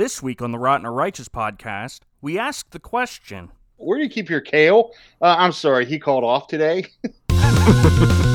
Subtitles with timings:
[0.00, 4.08] This week on the Rotten or Righteous podcast, we ask the question Where do you
[4.08, 4.92] keep your kale?
[5.20, 6.86] Uh, I'm sorry, he called off today.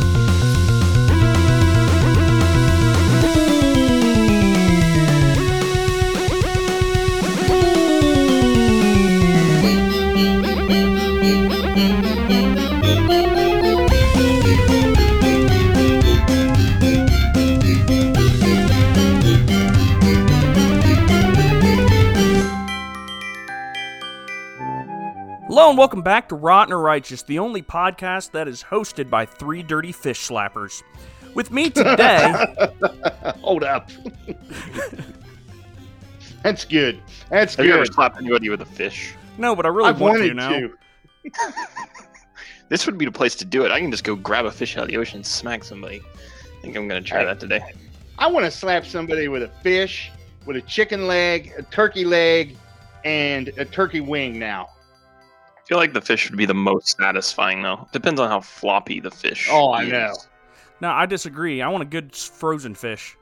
[25.75, 29.61] and welcome back to Rotten or Righteous, the only podcast that is hosted by three
[29.61, 30.81] dirty fish slappers.
[31.33, 32.33] With me today,
[33.41, 33.91] Hold up.
[36.43, 37.01] That's good.
[37.29, 37.93] That's Have you ever good.
[37.93, 39.15] slapped anybody with a fish?
[39.37, 40.49] no, but I really I've want to now.
[40.49, 40.73] to.
[42.69, 43.71] This would be the place to do it.
[43.71, 46.01] I can just go grab a fish out of the ocean and smack somebody.
[46.57, 47.25] I think I'm gonna try Hey.
[47.25, 47.73] that today.
[48.17, 50.09] I want to slap somebody with a fish,
[50.45, 52.55] with a chicken leg, a turkey leg,
[53.03, 54.69] and a turkey wing now.
[55.65, 57.87] I feel like the fish would be the most satisfying though.
[57.91, 59.49] Depends on how floppy the fish.
[59.51, 59.91] Oh, I is.
[59.91, 60.13] know.
[60.81, 61.61] No, I disagree.
[61.63, 63.17] I want a good frozen fish.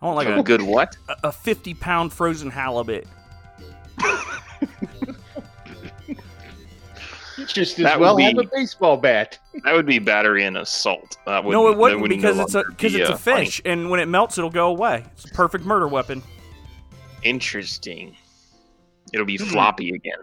[0.00, 0.96] I want like Like a, a good what?
[1.22, 3.06] a 50 pound frozen halibut.
[7.38, 9.38] It's just as That would well have be- a baseball bat.
[9.64, 11.16] That would be battery and assault.
[11.26, 13.44] That would no, it wouldn't would because no it's a because be, it's a funny.
[13.46, 15.04] fish, and when it melts, it'll go away.
[15.12, 16.22] It's a perfect murder weapon.
[17.22, 18.16] Interesting.
[19.12, 19.44] It'll be Hmm.
[19.44, 20.18] floppy again.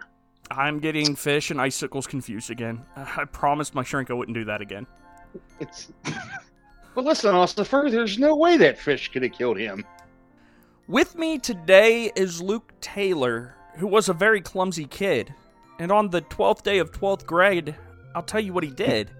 [0.50, 2.84] I'm getting fish and icicles confused again.
[2.96, 4.86] Uh, I promised my shrink I wouldn't do that again.
[5.60, 5.92] It's...
[6.94, 9.84] well, listen, Ossifer, there's no way that fish could have killed him.
[10.88, 15.32] With me today is Luke Taylor, who was a very clumsy kid.
[15.78, 17.76] And on the 12th day of 12th grade,
[18.14, 19.10] I'll tell you what he did.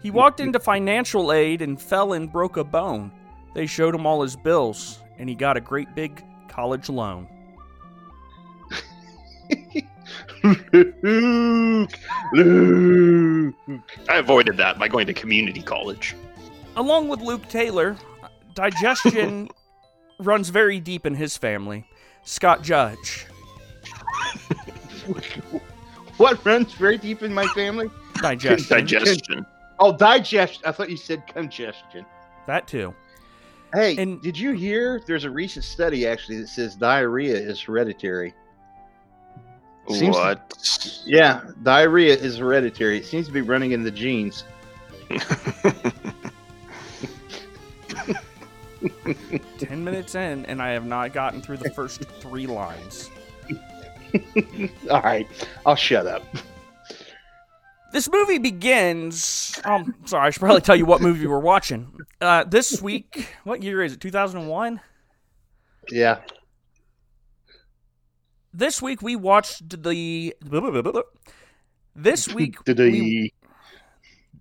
[0.00, 3.10] He walked into financial aid and fell and broke a bone.
[3.54, 7.26] They showed him all his bills, and he got a great big college loan.
[10.42, 11.92] Luke,
[12.32, 13.54] Luke.
[14.08, 16.14] I avoided that by going to community college.
[16.76, 17.96] Along with Luke Taylor,
[18.54, 19.48] digestion
[20.18, 21.86] runs very deep in his family.
[22.24, 23.26] Scott Judge.
[26.18, 27.90] What runs very deep in my family?
[28.16, 28.68] Digestion.
[28.78, 29.46] Digestion.
[29.78, 30.60] Oh, digest.
[30.66, 32.04] I thought you said congestion.
[32.46, 32.94] that too.
[33.72, 35.00] Hey, And- did you hear?
[35.06, 38.34] There's a recent study actually that says diarrhea is hereditary.
[39.94, 41.00] Seems to- what?
[41.04, 42.98] Yeah, diarrhea is hereditary.
[42.98, 44.44] It seems to be running in the genes.
[49.58, 53.10] Ten minutes in, and I have not gotten through the first three lines.
[54.90, 55.26] All right,
[55.66, 56.22] I'll shut up.
[57.92, 59.60] This movie begins.
[59.64, 61.92] Um, sorry, I should probably tell you what movie we're watching.
[62.20, 64.00] Uh, this week, what year is it?
[64.00, 64.80] 2001.
[65.90, 66.20] Yeah.
[68.52, 70.34] This week we watched the.
[71.94, 73.32] This week we,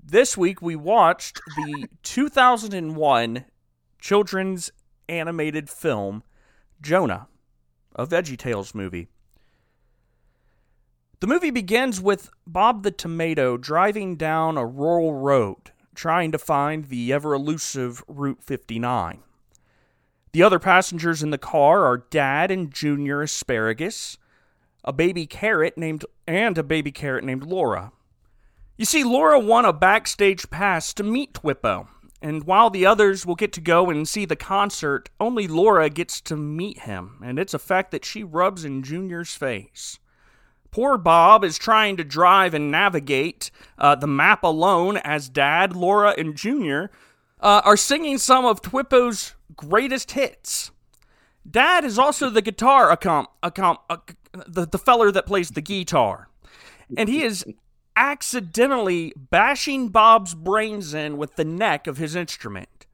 [0.03, 3.45] this week we watched the 2001
[3.99, 4.71] children's
[5.07, 6.23] animated film
[6.81, 7.27] Jonah,
[7.95, 9.09] a VeggieTales movie.
[11.19, 16.85] The movie begins with Bob the Tomato driving down a rural road trying to find
[16.85, 19.19] the ever elusive Route 59.
[20.31, 24.17] The other passengers in the car are Dad and Junior Asparagus,
[24.83, 27.91] a baby carrot named and a baby carrot named Laura.
[28.77, 31.87] You see, Laura won a backstage pass to meet Twippo,
[32.21, 36.21] and while the others will get to go and see the concert, only Laura gets
[36.21, 39.99] to meet him, and it's a fact that she rubs in Junior's face.
[40.71, 46.13] Poor Bob is trying to drive and navigate uh, the map alone as Dad, Laura,
[46.15, 46.91] and Junior
[47.39, 50.71] uh, are singing some of Twippo's greatest hits.
[51.49, 54.17] Dad is also the guitar accom- accom- ac-
[54.47, 56.29] the, the feller that plays the guitar.
[56.97, 57.45] And he is
[57.95, 62.85] accidentally bashing Bob's brains in with the neck of his instrument.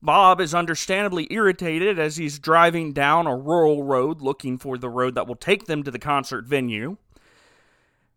[0.00, 5.14] Bob is understandably irritated as he's driving down a rural road looking for the road
[5.14, 6.98] that will take them to the concert venue.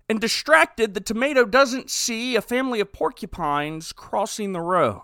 [0.09, 5.01] And distracted, the tomato doesn't see a family of porcupines crossing the road.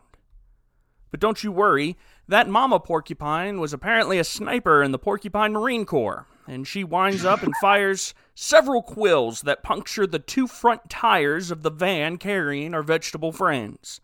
[1.10, 1.98] But don't you worry,
[2.28, 7.26] that mama porcupine was apparently a sniper in the Porcupine Marine Corps, and she winds
[7.26, 12.74] up and fires several quills that puncture the two front tires of the van carrying
[12.74, 14.00] our vegetable friends.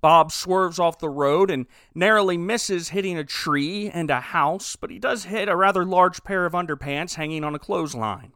[0.00, 4.90] Bob swerves off the road and narrowly misses hitting a tree and a house, but
[4.90, 8.32] he does hit a rather large pair of underpants hanging on a clothesline.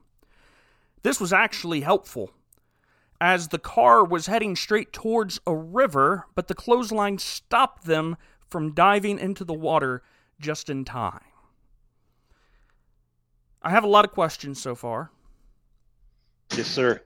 [1.02, 2.30] This was actually helpful,
[3.20, 8.16] as the car was heading straight towards a river, but the clothesline stopped them
[8.50, 10.02] from diving into the water
[10.40, 11.20] just in time.
[13.62, 15.10] I have a lot of questions so far.
[16.56, 17.00] Yes, sir.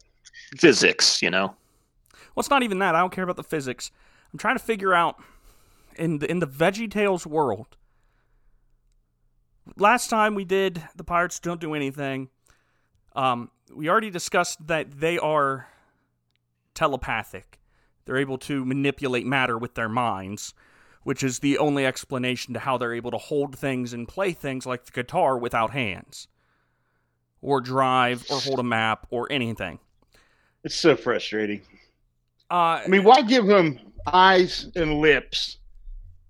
[0.59, 1.55] Physics, you know.
[2.35, 2.94] Well, it's not even that.
[2.94, 3.91] I don't care about the physics.
[4.33, 5.23] I'm trying to figure out
[5.97, 7.77] in the in the Veggie Tales world.
[9.77, 12.29] Last time we did the pirates don't do anything.
[13.15, 15.69] Um, we already discussed that they are
[16.75, 17.61] telepathic.
[18.05, 20.55] They're able to manipulate matter with their minds,
[21.05, 24.67] which is the only explanation to how they're able to hold things and play things
[24.67, 26.29] like the guitar without hands,
[27.41, 29.79] or drive, or hold a map, or anything.
[30.65, 31.63] It's so frustrating.
[32.51, 35.59] Uh, I mean, why give them eyes and lips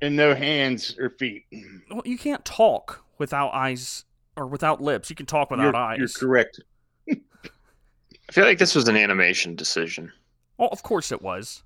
[0.01, 1.45] and no hands or feet?
[1.91, 4.05] well, you can't talk without eyes
[4.37, 5.11] or without lips.
[5.11, 5.99] You can talk without you're, eyes.
[5.99, 6.61] You're correct.
[7.11, 10.13] I feel like this was an animation decision.
[10.57, 11.63] Well, of course it was.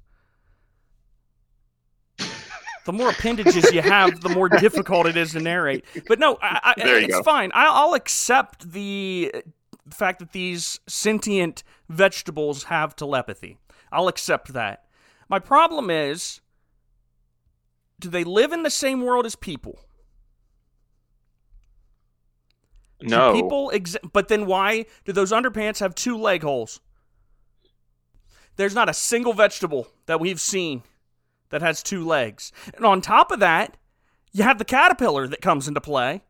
[2.86, 5.84] The more appendages you have, the more difficult it is to narrate.
[6.06, 7.22] But no, I, I, it's go.
[7.24, 7.50] fine.
[7.52, 9.34] I, I'll accept the
[9.90, 13.58] fact that these sentient vegetables have telepathy.
[13.90, 14.84] I'll accept that.
[15.28, 16.40] My problem is,
[17.98, 19.80] do they live in the same world as people?
[23.00, 23.32] Do No.
[23.32, 26.80] people ex- but then why do those underpants have two leg holes?
[28.54, 30.82] There's not a single vegetable that we've seen
[31.50, 32.52] that has two legs.
[32.74, 33.76] And on top of that,
[34.32, 36.22] you have the caterpillar that comes into play.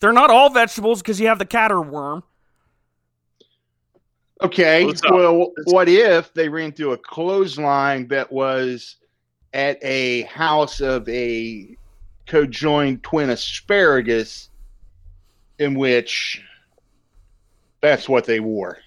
[0.00, 2.22] They're not all vegetables because you have the caterworm.
[4.42, 4.92] Okay.
[5.08, 8.96] Well, what if they ran through a clothesline that was
[9.52, 11.76] at a house of a
[12.26, 14.50] cojoined twin asparagus,
[15.58, 16.42] in which
[17.80, 18.78] that's what they wore?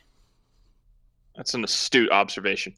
[1.35, 2.75] That's an astute observation.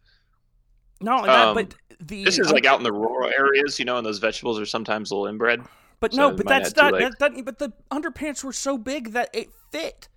[1.01, 3.85] Not only that, Um, but the This is like out in the rural areas, you
[3.85, 5.61] know, and those vegetables are sometimes a little inbred.
[5.99, 6.93] But So no, but that's not.
[6.93, 7.15] legs.
[7.19, 10.07] That, that, but the underpants were so big that it fit.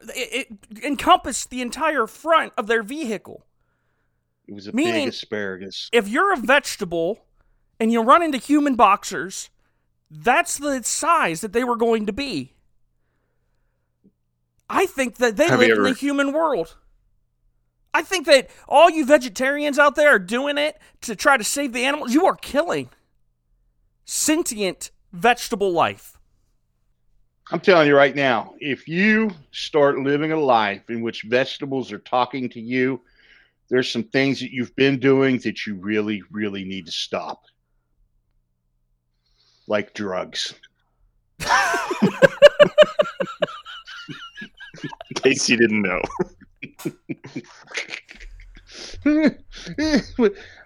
[0.00, 3.44] Uh, it, it encompassed the entire front of their vehicle.
[4.46, 5.88] It was a Meaning- big asparagus.
[5.92, 7.24] If you're a vegetable
[7.80, 9.50] and you run into human boxers,
[10.10, 12.52] that's the size that they were going to be.
[14.68, 16.76] I think that they Have live you in the human world.
[17.94, 21.72] I think that all you vegetarians out there are doing it to try to save
[21.72, 22.12] the animals.
[22.12, 22.90] You are killing
[24.04, 26.18] sentient vegetable life.
[27.52, 31.98] I'm telling you right now, if you start living a life in which vegetables are
[32.00, 33.00] talking to you,
[33.68, 37.44] there's some things that you've been doing that you really, really need to stop.
[39.68, 40.54] Like drugs.
[41.40, 41.48] In
[45.14, 46.02] case you didn't know.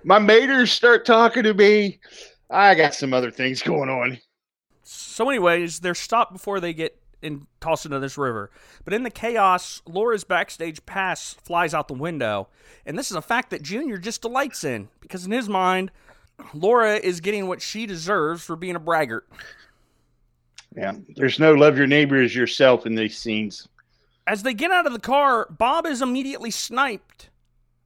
[0.05, 2.01] My maters start talking to me.
[2.51, 4.19] I got some other things going on.
[4.83, 8.51] So, anyways, they're stopped before they get in, tossed into this river.
[8.85, 12.49] But in the chaos, Laura's backstage pass flies out the window.
[12.87, 15.91] And this is a fact that Junior just delights in because, in his mind,
[16.55, 19.29] Laura is getting what she deserves for being a braggart.
[20.77, 20.95] Yeah.
[21.17, 23.69] There's no love your neighbor as yourself in these scenes.
[24.29, 27.31] As they get out of the car, Bob is immediately sniped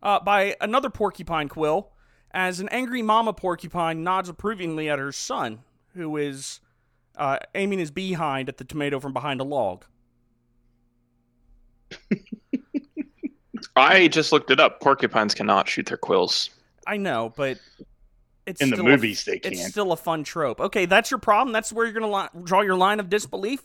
[0.03, 1.93] uh, by another porcupine quill
[2.33, 5.61] as an angry mama porcupine nods approvingly at her son,
[5.95, 6.59] who is
[7.17, 9.85] uh, aiming his behind at the tomato from behind a log.
[13.77, 14.81] I just looked it up.
[14.81, 16.51] Porcupines cannot shoot their quills.
[16.89, 17.59] I know, but
[18.47, 19.53] it's In the still a- movies, they can.
[19.53, 20.61] It's still a fun trope.
[20.61, 21.53] Okay, that's your problem.
[21.53, 23.63] That's where you're gonna li- draw your line of disbelief.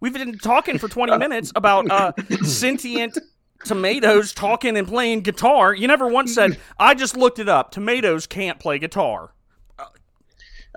[0.00, 2.12] We've been talking for 20 minutes about uh,
[2.42, 3.18] sentient
[3.64, 5.74] tomatoes talking and playing guitar.
[5.74, 7.70] You never once said, "I just looked it up.
[7.70, 9.32] Tomatoes can't play guitar."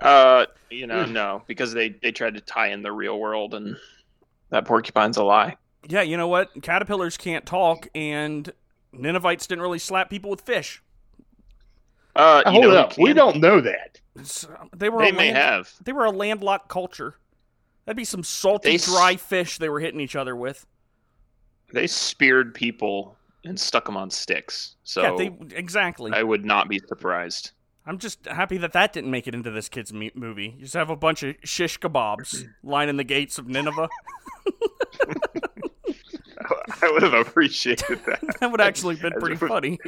[0.00, 3.76] Uh, you know, no, because they they tried to tie in the real world, and
[4.48, 5.56] that porcupine's a lie.
[5.88, 6.50] Yeah, you know what?
[6.62, 8.50] Caterpillars can't talk, and
[8.92, 10.82] Ninevites didn't really slap people with fish.
[12.16, 12.98] Uh, you Hold know up.
[12.98, 14.00] We don't know that.
[14.16, 14.46] It's-
[14.76, 15.72] they were They may land- have.
[15.84, 17.16] They were a landlocked culture.
[17.84, 20.66] That'd be some salty, They dry fish they were hitting each other with.
[21.72, 24.76] They speared people and stuck them on sticks.
[24.84, 26.12] So yeah, they exactly.
[26.12, 27.52] I would not be surprised.
[27.86, 30.54] I'm just happy that that didn't make it into this kid's me- movie.
[30.56, 33.88] You just have a bunch of shish kebabs lining the gates of Nineveh.
[36.82, 38.20] I would have appreciated that.
[38.40, 39.78] That would actually been pretty funny.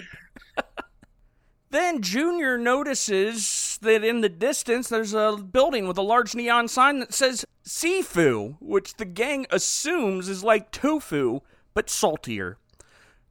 [1.70, 3.44] then Junior notices
[3.82, 8.56] that in the distance there's a building with a large neon sign that says Sifu,
[8.60, 11.40] which the gang assumes is like tofu,
[11.74, 12.58] but saltier.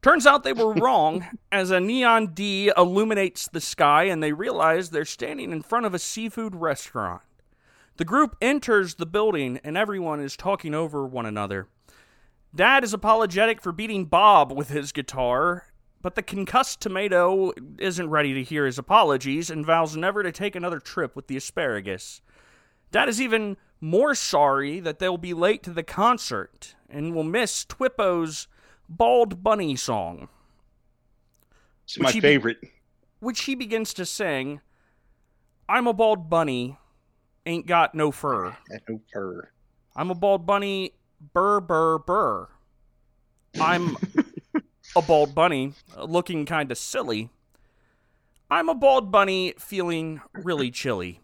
[0.00, 4.90] Turns out they were wrong, as a neon D illuminates the sky and they realize
[4.90, 7.22] they're standing in front of a seafood restaurant.
[7.96, 11.68] The group enters the building and everyone is talking over one another.
[12.54, 15.66] Dad is apologetic for beating Bob with his guitar,
[16.02, 20.54] but the concussed tomato isn't ready to hear his apologies and vows never to take
[20.56, 22.20] another trip with the asparagus.
[22.90, 27.64] Dad is even more sorry that they'll be late to the concert and will miss
[27.64, 28.48] Twippo's
[28.88, 30.28] Bald Bunny song,
[31.84, 32.58] It's Which my he be- favorite.
[33.20, 34.60] which he begins to sing
[35.68, 36.76] I'm a bald bunny,
[37.46, 38.56] ain't got no fur.
[38.88, 39.48] No fur.
[39.96, 40.92] I'm a bald bunny,
[41.32, 42.48] burr, burr, burr.
[43.60, 43.96] I'm
[44.96, 47.30] a bald bunny, uh, looking kind of silly.
[48.50, 51.20] I'm a bald bunny, feeling really chilly.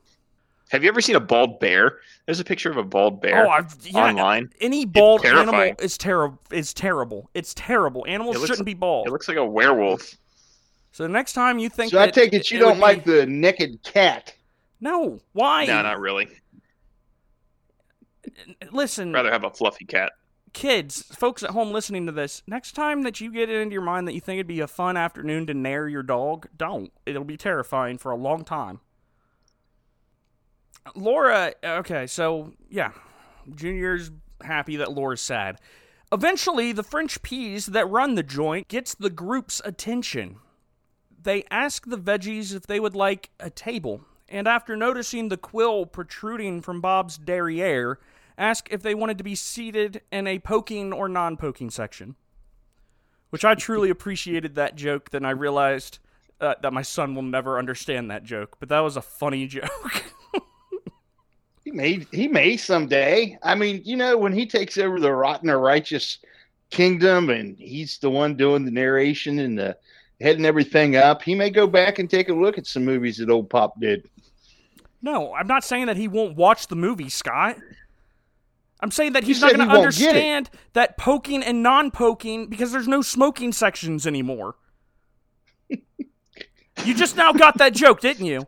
[0.71, 1.99] Have you ever seen a bald bear?
[2.27, 4.51] There's a picture of a bald bear Oh, I've yeah, online.
[4.61, 5.77] any bald animal terrifying.
[5.81, 6.39] is terrible.
[6.51, 7.31] Is terrible.
[7.35, 8.05] It's terrible.
[8.07, 9.07] Animals It shouldn't be bald.
[9.07, 10.17] It looks like a werewolf.
[10.93, 13.13] so the next time you think, So I take it you it don't like be-
[13.13, 14.35] the naked cat.
[14.81, 15.65] no, why?
[15.65, 16.29] No, not really.
[18.71, 20.13] Listen, I'd rather have a fluffy cat.
[20.53, 23.83] Kids, folks at home listening to this, next time that you get it into your
[23.83, 26.93] mind that you think it'd be a fun afternoon to nair your dog, don't.
[27.07, 28.81] It'll be terrifying for a long time.
[30.95, 32.93] Laura, okay, so yeah,
[33.55, 34.11] Junior's
[34.43, 35.59] happy that Laura's sad.
[36.11, 40.37] Eventually, the French peas that run the joint gets the group's attention.
[41.21, 45.85] They ask the veggies if they would like a table, and after noticing the quill
[45.85, 47.99] protruding from Bob's derriere,
[48.39, 52.17] ask if they wanted to be seated in a poking or non poking section.
[53.31, 55.99] Which I truly appreciated that joke, then I realized
[56.41, 60.05] uh, that my son will never understand that joke, but that was a funny joke.
[61.65, 63.39] He may he may someday.
[63.43, 66.19] I mean, you know, when he takes over the rotten or righteous
[66.71, 69.77] kingdom and he's the one doing the narration and the
[70.19, 73.29] heading everything up, he may go back and take a look at some movies that
[73.29, 74.09] old Pop did.
[75.03, 77.59] no, I'm not saying that he won't watch the movie, Scott.
[78.81, 80.19] I'm saying that he's not going to won't get it.
[80.19, 84.57] understand that poking and non poking because there's no smoking sections anymore.
[85.69, 88.47] you just now got that joke, didn't you?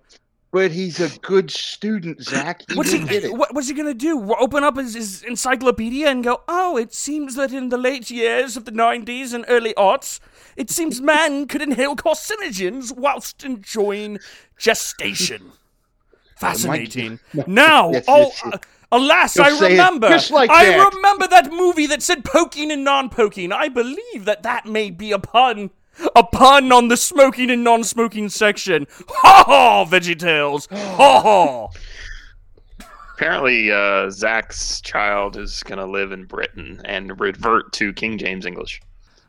[0.53, 2.63] But he's a good student, Zach.
[2.69, 3.01] He What's he?
[3.29, 4.35] What, what's he gonna do?
[4.35, 6.43] Open up his, his encyclopedia and go?
[6.49, 10.19] Oh, it seems that in the late years of the '90s and early aughts,
[10.57, 14.19] it seems man could inhale carcinogens whilst enjoying
[14.59, 15.53] gestation.
[16.37, 17.21] Fascinating.
[17.47, 18.43] Now, oh, yes.
[18.45, 18.59] uh,
[18.93, 20.09] alas, You'll I remember.
[20.09, 20.95] just like I that.
[20.95, 23.53] remember that movie that said poking and non-poking.
[23.53, 25.71] I believe that that may be a pun.
[26.17, 28.87] A pun on the smoking and non-smoking section.
[29.09, 30.71] Ha ha, VeggieTales.
[30.73, 31.69] Ha ha.
[33.15, 38.47] Apparently, uh, Zach's child is going to live in Britain and revert to King James
[38.47, 38.81] English.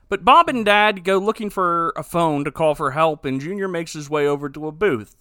[0.07, 3.67] But Bob and Dad go looking for a phone to call for help, and Junior
[3.67, 5.15] makes his way over to a booth.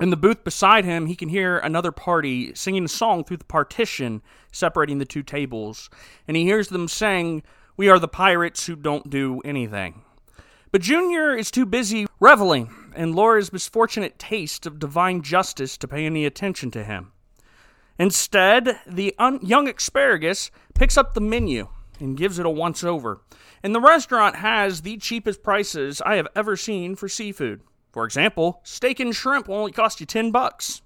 [0.00, 3.44] In the booth beside him, he can hear another party singing a song through the
[3.44, 5.88] partition separating the two tables,
[6.26, 7.44] and he hears them saying,
[7.76, 10.02] We are the pirates who don't do anything.
[10.72, 16.06] But Junior is too busy reveling in Laura's misfortunate taste of divine justice to pay
[16.06, 17.12] any attention to him.
[17.96, 21.68] Instead, the un- young asparagus picks up the menu
[22.00, 23.20] and gives it a once over.
[23.62, 27.60] And the restaurant has the cheapest prices I have ever seen for seafood.
[27.94, 30.82] For example, steak and shrimp will only cost you 10 bucks.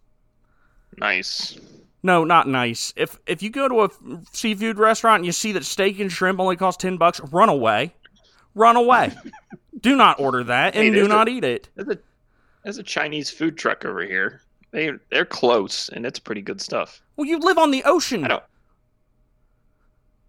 [0.99, 1.59] Nice.
[2.03, 2.93] No, not nice.
[2.97, 6.39] If if you go to a seafood restaurant and you see that steak and shrimp
[6.39, 7.95] only cost 10 bucks, run away.
[8.55, 9.17] Run away.
[9.81, 11.71] do not order that and Hey, do there's a- not eat it.
[11.77, 11.99] There's a
[12.63, 14.43] there's a Chinese food truck over here.
[14.71, 17.01] They they're close and it's pretty good stuff.
[17.17, 18.23] Well, you live on the ocean.
[18.23, 18.45] I don't.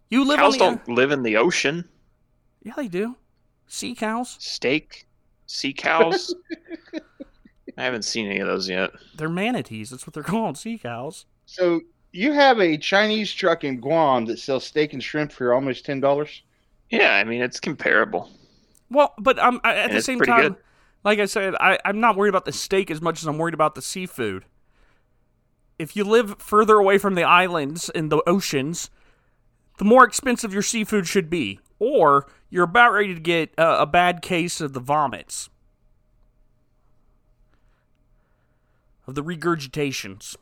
[0.08, 1.86] You live Cows on the don't live in the ocean.
[2.62, 3.16] Yeah, they do.
[3.66, 4.38] Sea cows.
[4.40, 5.06] Steak,
[5.50, 6.34] sea cows.
[7.76, 8.90] I haven't seen any of those yet.
[9.16, 9.90] They're manatees.
[9.90, 11.26] That's what they're called, sea cows.
[11.46, 11.80] So
[12.12, 16.00] you have a Chinese truck in Guam that sells steak and shrimp for almost ten
[16.00, 16.42] dollars.
[16.90, 18.30] Yeah, I mean it's comparable.
[18.90, 20.56] Well, but um, I- at And the same time, good.
[21.04, 23.54] like I said, I, I'm not worried about the steak as much as I'm worried
[23.54, 24.44] about the seafood.
[25.78, 28.90] If you live further away from the islands and the oceans,
[29.78, 33.86] the more expensive your seafood should be, or you're about ready to get uh, a
[33.86, 35.48] bad case of the vomits,
[39.08, 40.36] of the regurgitations,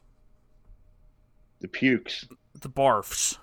[1.60, 2.26] The pukes.
[2.60, 3.38] the barfs.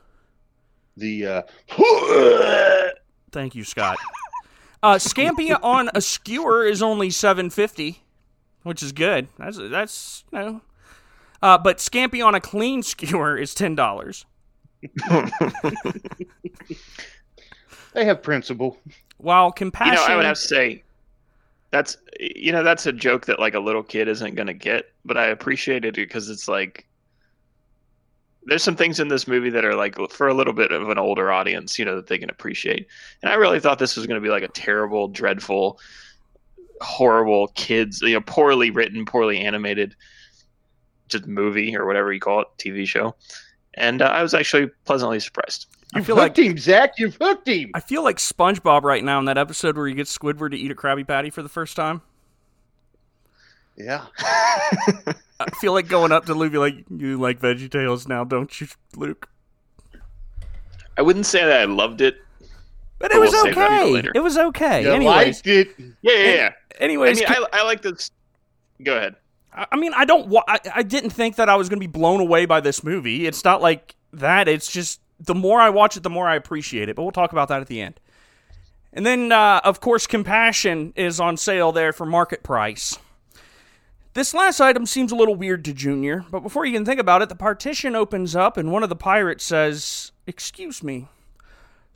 [0.98, 2.92] The uh,
[3.32, 3.98] Thank you, Scott.
[4.84, 8.04] Uh, Scampi on a skewer is only seven fifty,
[8.64, 9.28] which is good.
[9.38, 10.62] That's that's you know.
[11.42, 14.26] Uh, but Scampi on a clean skewer is ten dollars.
[17.96, 18.78] They have principle.
[19.18, 20.84] While compassion, You compassion, know, I would have to say
[21.72, 25.18] that's you know that's a joke that like a little kid isn't gonna get, but
[25.18, 26.86] I appreciated it because it's like
[28.46, 31.00] there's some things in this movie that are like for a little bit of an
[31.00, 32.88] older audience, you know, that they can appreciate.
[33.24, 35.80] And I really thought this was going to be like a terrible, dreadful,
[36.80, 39.96] horrible kids, you know, poorly written, poorly animated,
[41.08, 43.16] just movie or whatever you call it, TV show.
[43.76, 45.68] And uh, I was actually pleasantly surprised.
[45.94, 46.94] You've feel hooked like him, Zach.
[46.98, 47.72] You've hooked him.
[47.74, 50.72] I feel like SpongeBob right now in that episode where he gets Squidward to eat
[50.72, 52.02] a Krabby Patty for the first time.
[53.78, 54.06] Yeah.
[55.40, 58.68] I feel like going up to Luke, like, "You like Veggie Tales now, don't you,
[58.96, 59.30] Luke?"
[60.98, 62.18] I wouldn't say that I loved it.
[63.00, 64.10] But But it was we'll save that until okay.
[64.16, 64.84] It was okay.
[64.84, 65.68] You anyways, liked it.
[65.78, 66.50] Yeah, yeah, yeah.
[66.80, 68.12] I anyways, mean, I, I like this.
[68.84, 69.16] Go ahead.
[69.72, 70.28] I mean, I don't.
[70.28, 72.84] Wa- I, I didn't think that I was going to be blown away by this
[72.84, 73.26] movie.
[73.26, 74.48] It's not like that.
[74.48, 76.96] It's just the more I watch it, the more I appreciate it.
[76.96, 78.00] But we'll talk about that at the end.
[78.92, 82.98] And then, uh, of course, Compassion is on sale there for market price.
[84.14, 87.22] This last item seems a little weird to Junior, but before you can think about
[87.22, 91.10] it, the partition opens up and one of the pirates says, Excuse me.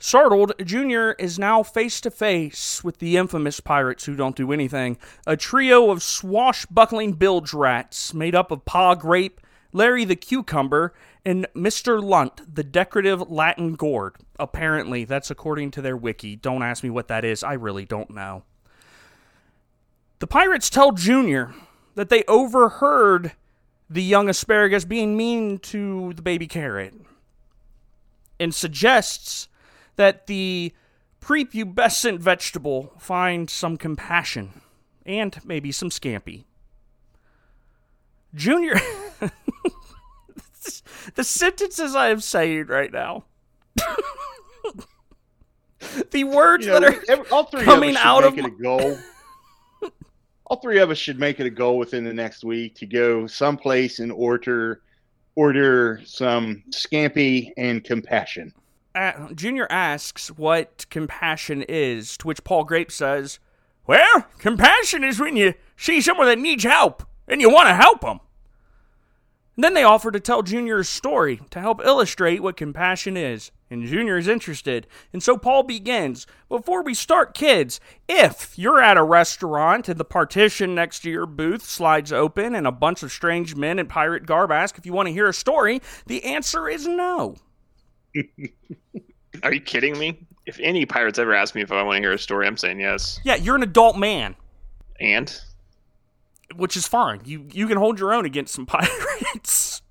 [0.02, 4.96] Startled, Junior is now face to face with the infamous pirates who don't do anything.
[5.26, 9.42] A trio of swashbuckling bilge rats made up of Pa Grape,
[9.74, 12.02] Larry the Cucumber, and Mr.
[12.02, 14.16] Lunt, the decorative Latin gourd.
[14.38, 16.34] Apparently, that's according to their wiki.
[16.34, 18.44] Don't ask me what that is, I really don't know.
[20.20, 21.52] The pirates tell Junior
[21.94, 23.32] that they overheard
[23.90, 26.94] the young asparagus being mean to the baby carrot
[28.38, 29.49] and suggests
[30.00, 30.72] that the
[31.20, 34.62] prepubescent vegetable find some compassion
[35.04, 36.44] and maybe some scampi.
[38.34, 38.76] Junior,
[41.14, 43.24] the sentences I am saying right now,
[46.10, 48.38] the words You know, that are every- all three coming of us out make of
[48.38, 48.98] it my- a goal.
[50.46, 53.26] all three of us should make it a goal within the next week to go
[53.26, 54.80] someplace and order
[55.36, 58.52] order some scampi and compassion.
[58.94, 63.38] Uh, Junior asks what compassion is, to which Paul Grape says,
[63.86, 68.00] Well, compassion is when you see someone that needs help and you want to help
[68.00, 68.20] them.
[69.56, 73.50] And then they offer to tell Junior a story to help illustrate what compassion is.
[73.68, 74.86] And Junior is interested.
[75.12, 76.26] And so Paul begins.
[76.48, 81.26] Before we start, kids, if you're at a restaurant and the partition next to your
[81.26, 84.92] booth slides open and a bunch of strange men in pirate garb ask if you
[84.92, 87.36] want to hear a story, the answer is no.
[89.42, 90.26] Are you kidding me?
[90.46, 92.80] If any pirates ever ask me if I want to hear a story, I'm saying
[92.80, 93.20] yes.
[93.24, 94.34] Yeah, you're an adult man.
[94.98, 95.40] And
[96.56, 97.20] which is fine.
[97.24, 99.82] You you can hold your own against some pirates.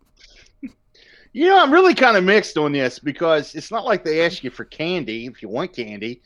[1.31, 4.43] You know, I'm really kind of mixed on this because it's not like they ask
[4.43, 6.21] you for candy if you want candy,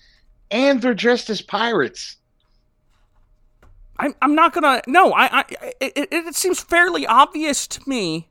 [0.49, 2.17] and they're dressed as pirates.
[3.99, 4.81] I'm I'm not gonna.
[4.87, 5.45] No, I, I
[5.79, 8.29] it, it, it seems fairly obvious to me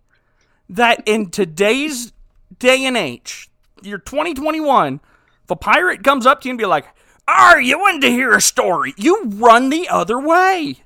[0.69, 2.13] that in today's
[2.59, 3.51] day and age,
[3.89, 5.01] year 2021,
[5.45, 6.87] if a pirate comes up to you and be like,
[7.29, 10.77] "Are you wanting to hear a story?" You run the other way.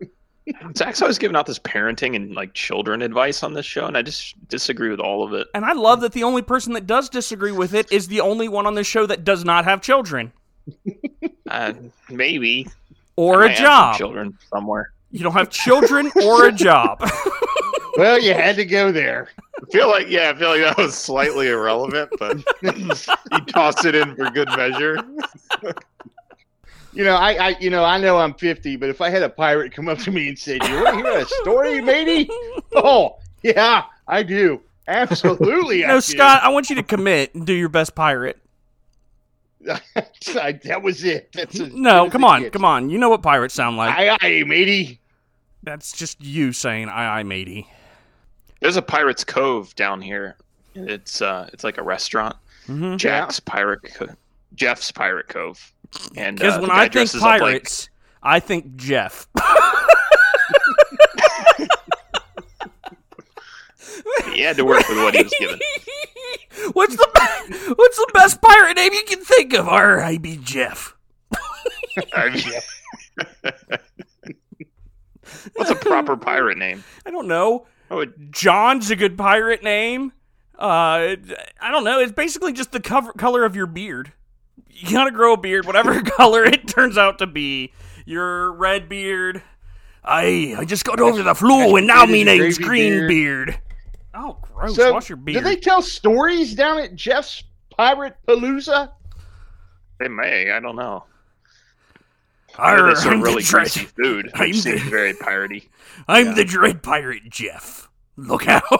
[0.76, 4.02] Zach's always giving out this parenting and like children advice on this show, and I
[4.02, 5.46] just disagree with all of it.
[5.54, 8.48] And I love that the only person that does disagree with it is the only
[8.48, 10.32] one on this show that does not have children
[11.50, 11.74] Uh,
[12.08, 12.66] maybe
[13.16, 13.96] or I a might some job.
[13.98, 14.92] children somewhere.
[15.10, 17.08] You don't have children or a job.
[17.98, 19.28] Well, you had to go there.
[19.62, 23.94] I feel like yeah, I feel like that was slightly irrelevant, but he tossed it
[23.94, 24.98] in for good measure.
[26.94, 29.28] You know, I, I, you know, I know I'm 50, but if I had a
[29.28, 32.28] pirate come up to me and said, "You want to hear a story, matey?"
[32.74, 34.60] Oh, yeah, I do.
[34.88, 36.00] Absolutely, I no, do.
[36.02, 38.38] Scott, I want you to commit and do your best pirate.
[39.68, 41.30] I- that was it.
[41.32, 42.90] That's as No, come on, come on.
[42.90, 43.96] You know what pirates sound like.
[43.96, 45.00] Aye, aye, matey.
[45.62, 47.68] That's just you saying "aye, aye, matey."
[48.62, 50.36] There's a Pirates Cove down here.
[50.74, 52.36] It's uh, it's like a restaurant.
[52.68, 52.96] Mhm.
[52.96, 54.06] Jack's Pirate, Co-
[54.54, 55.72] Jeff's Pirate Cove.
[56.16, 57.90] And Because uh, when I think dresses up like- pirates,
[58.22, 59.26] I think Jeff.
[64.32, 65.58] he had to work with what he was given.
[66.72, 69.68] what's the What's the best pirate name you can think of?
[69.68, 70.00] R.
[70.00, 70.18] I.
[70.18, 70.38] B.
[70.42, 70.94] Jeff.
[72.14, 72.44] I mean-
[75.54, 76.84] What's a proper pirate name?
[77.06, 77.66] I don't know.
[77.92, 80.12] Oh, John's a good pirate name.
[80.58, 81.16] Uh,
[81.60, 82.00] I don't know.
[82.00, 84.12] It's basically just the cover color of your beard.
[84.70, 87.72] You gotta grow a beard, whatever color it turns out to be.
[88.06, 89.42] Your red beard.
[90.04, 93.08] I I just got over the flu, and now It is me name's Green beard.
[93.08, 93.58] Beard.
[94.14, 94.74] Oh, gross!
[94.76, 95.38] So, Wash your beard.
[95.38, 97.44] do they tell stories down at Jeff's
[97.76, 98.90] Pirate Palooza?
[100.00, 100.50] they may.
[100.50, 101.04] I don't know.
[102.58, 105.68] Arr, they serve I'm, really the dread, greasy food, I'm seems the- very piratey.
[106.08, 106.34] I'm Yeah.
[106.34, 107.88] the dread pirate Jeff.
[108.16, 108.62] Look out.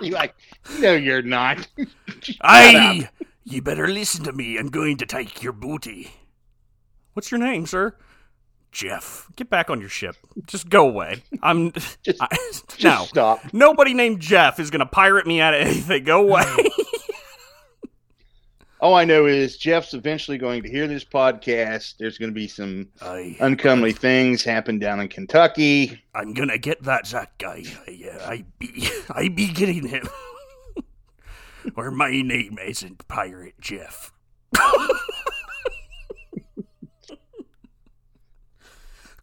[0.00, 0.34] You're like,
[0.80, 1.66] no, you're not.
[2.20, 3.08] Shut Aye!
[3.44, 4.58] You better listen to me.
[4.58, 6.10] I'm going to take your booty.
[7.14, 7.94] What's your name, sir?
[8.72, 9.28] Jeff.
[9.36, 10.16] Get back on your ship.
[10.46, 11.22] Just go away.
[11.42, 11.72] I'm.
[12.02, 13.04] Just- I, Just no.
[13.06, 13.40] stop.
[13.54, 16.04] Nobody named Jeff is going to pirate me out of anything.
[16.04, 16.44] Go away.
[18.80, 21.96] All I know is Jeff's eventually going to hear this podcast.
[21.98, 22.88] There's going to be some
[23.40, 26.02] uncomely things happen down in Kentucky.
[26.14, 27.62] I'm going to get that Zach guy.
[27.88, 28.88] I, uh, I be.
[29.10, 30.06] I be getting him.
[31.76, 34.12] or my name isn't Pirate Jeff.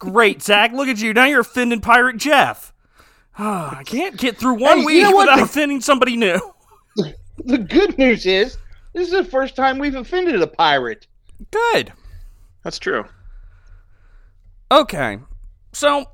[0.00, 0.72] Great, Zach.
[0.72, 1.14] Look at you.
[1.14, 2.72] Now you're offending Pirate Jeff.
[3.38, 5.28] Ah, I can't get through one Hey, you week know what?
[5.28, 6.40] without offending somebody new.
[7.38, 8.58] The good news is
[8.94, 11.06] this is the first time we've offended a pirate.
[11.50, 11.92] Good.
[12.62, 13.04] That's true.
[14.70, 15.18] Okay.
[15.72, 16.06] So,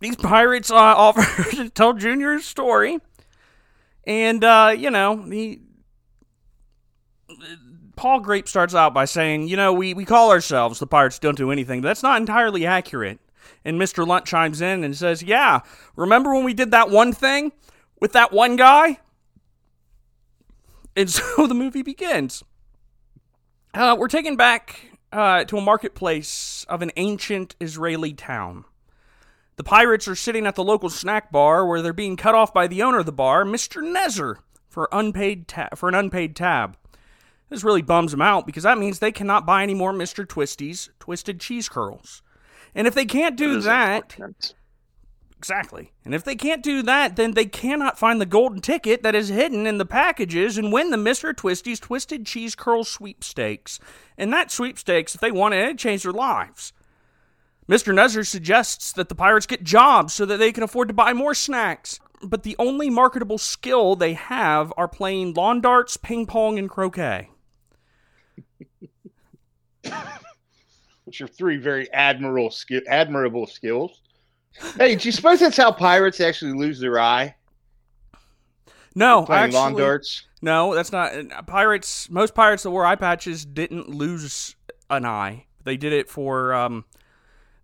[0.00, 2.98] these pirates uh, offer to tell Junior's story.
[4.06, 5.60] And, uh, you know, the.
[7.94, 11.36] Paul Grape starts out by saying, you know, we, we call ourselves the Pirates Don't
[11.36, 13.18] Do Anything, but that's not entirely accurate.
[13.64, 14.06] And Mr.
[14.06, 15.60] Lunt chimes in and says, yeah,
[15.96, 17.52] remember when we did that one thing
[18.00, 18.98] with that one guy?
[20.98, 22.42] And so the movie begins.
[23.72, 28.64] Uh, we're taken back uh, to a marketplace of an ancient Israeli town.
[29.56, 32.66] The pirates are sitting at the local snack bar where they're being cut off by
[32.66, 33.80] the owner of the bar, Mr.
[33.80, 34.36] Nezzer,
[34.68, 36.76] for unpaid ta- for an unpaid tab.
[37.48, 40.28] This really bums them out because that means they cannot buy any more Mr.
[40.28, 42.22] Twisty's twisted cheese curls.
[42.74, 44.54] And if they can't do That that.
[45.38, 45.92] Exactly.
[46.04, 49.28] And if they can't do that, then they cannot find the golden ticket that is
[49.28, 51.34] hidden in the packages and win the Mr.
[51.34, 53.78] Twisty's Twisted Cheese Curl sweepstakes.
[54.16, 56.72] And that sweepstakes, if they won it, it'd change their lives.
[57.68, 57.94] Mr.
[57.94, 61.34] Nezzer suggests that the pirates get jobs so that they can afford to buy more
[61.34, 62.00] snacks.
[62.20, 67.30] But the only marketable skill they have are playing lawn darts, ping pong, and croquet.
[71.04, 72.52] which are three very admirable
[72.88, 74.02] admirable skills.
[74.76, 77.34] Hey, do you suppose that's how pirates actually lose their eye?
[78.94, 80.24] No, actually- darts.
[80.40, 81.12] No, that's not.
[81.14, 82.08] uh, Pirates.
[82.10, 84.54] Most pirates that wore eye patches didn't lose
[84.88, 85.46] an eye.
[85.64, 86.54] They did it for.
[86.54, 86.84] Um,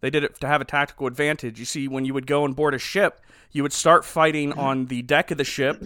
[0.01, 1.59] they did it to have a tactical advantage.
[1.59, 3.21] You see, when you would go and board a ship,
[3.53, 5.83] you would start fighting on the deck of the ship,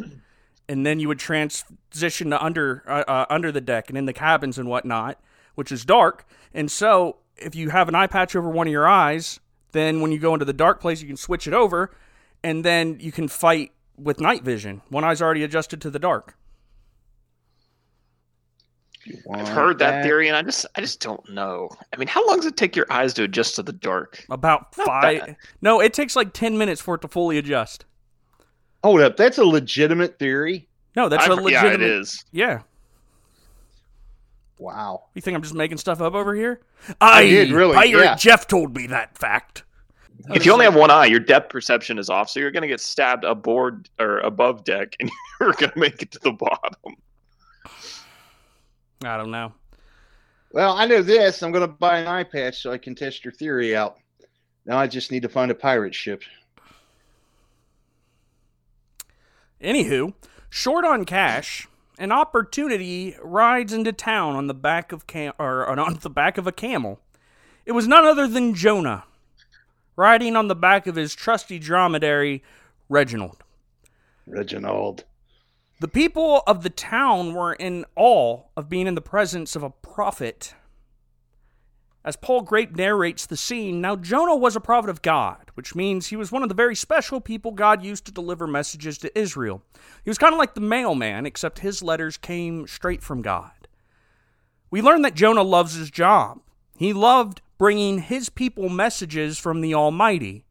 [0.69, 4.13] and then you would transition to under uh, uh, under the deck and in the
[4.15, 5.21] cabins and whatnot,
[5.55, 6.27] which is dark.
[6.55, 9.41] And so, if you have an eye patch over one of your eyes,
[9.73, 11.91] then when you go into the dark place, you can switch it over,
[12.43, 14.83] and then you can fight with night vision.
[14.89, 16.37] One eye's already adjusted to the dark.
[19.33, 21.71] I've heard that, theory, and I just I just don't know.
[21.93, 24.23] I mean, how long does it take your eyes to adjust to the dark?
[24.29, 25.21] About Not five.
[25.27, 25.37] bad.
[25.63, 27.85] No, it takes like ten minutes for it to fully adjust.
[28.85, 30.69] Hold up, that's a legitimate theory.
[30.95, 31.69] No, that's I've- a legitimate.
[31.69, 32.25] Yeah, it is.
[32.33, 32.61] Yeah.
[34.59, 35.05] Wow.
[35.15, 36.61] You think I'm just making stuff up over here?
[37.01, 38.15] I did, really, Pirate yeah.
[38.17, 39.65] Jeff told me that fact.
[40.31, 42.69] If you only have one eye, your depth perception is off, so you're going to
[42.69, 46.97] get stabbed aboard or above deck, and you're going to make it to the bottom.
[49.05, 49.53] I don't know.
[50.53, 51.43] Well, I know this.
[51.43, 53.99] I'm going to buy an eye patch so I can test your theory out.
[54.67, 56.23] Now I just need to find a pirate ship.
[59.63, 60.15] Anywho,
[60.51, 65.99] short on cash, an opportunity rides into town on the back of cam- or on
[66.01, 67.01] the back of a camel.
[67.67, 69.05] It was none other than Jonah,
[69.97, 72.43] riding on the back of his trusty dromedary,
[72.89, 73.43] Reginald.
[74.27, 75.05] Reginald.
[75.81, 79.71] The people of the town were in awe of being in the presence of a
[79.71, 80.55] prophet.
[82.05, 86.07] As Paul Grape narrates the scene, now Jonah was a prophet of God, which means
[86.07, 89.63] he was one of the very special people God used to deliver messages to Israel.
[90.05, 93.51] He was kind of like the mailman, except his letters came straight from God.
[94.71, 96.41] We learn that Jonah loves his job.
[96.77, 100.45] He loved bringing his people messages from the Almighty.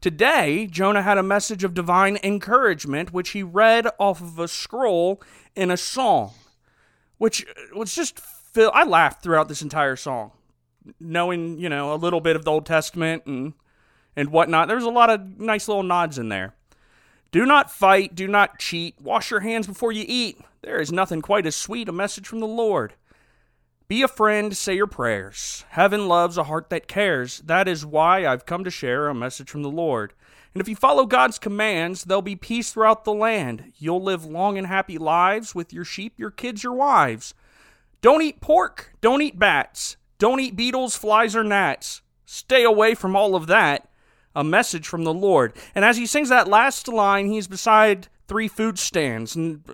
[0.00, 5.20] Today, Jonah had a message of divine encouragement, which he read off of a scroll
[5.56, 6.32] in a song,
[7.18, 8.20] which was just.
[8.56, 10.32] I laughed throughout this entire song,
[11.00, 13.54] knowing you know a little bit of the Old Testament and
[14.16, 14.68] and whatnot.
[14.68, 16.54] There was a lot of nice little nods in there.
[17.30, 18.14] Do not fight.
[18.14, 19.00] Do not cheat.
[19.00, 20.38] Wash your hands before you eat.
[20.62, 22.94] There is nothing quite as sweet a message from the Lord.
[23.88, 25.64] Be a friend, say your prayers.
[25.70, 27.40] Heaven loves a heart that cares.
[27.40, 30.14] That is why I've come to share a message from the Lord.
[30.54, 33.72] And if you follow God's commands, there'll be peace throughout the land.
[33.78, 37.34] You'll live long and happy lives with your sheep, your kids, your wives.
[38.02, 38.92] Don't eat pork.
[39.00, 39.96] Don't eat bats.
[40.22, 42.00] Don't eat beetles, flies, or gnats.
[42.26, 43.88] Stay away from all of that.
[44.36, 45.52] a message from the Lord.
[45.74, 49.64] And as he sings that last line, he's beside three food stands n-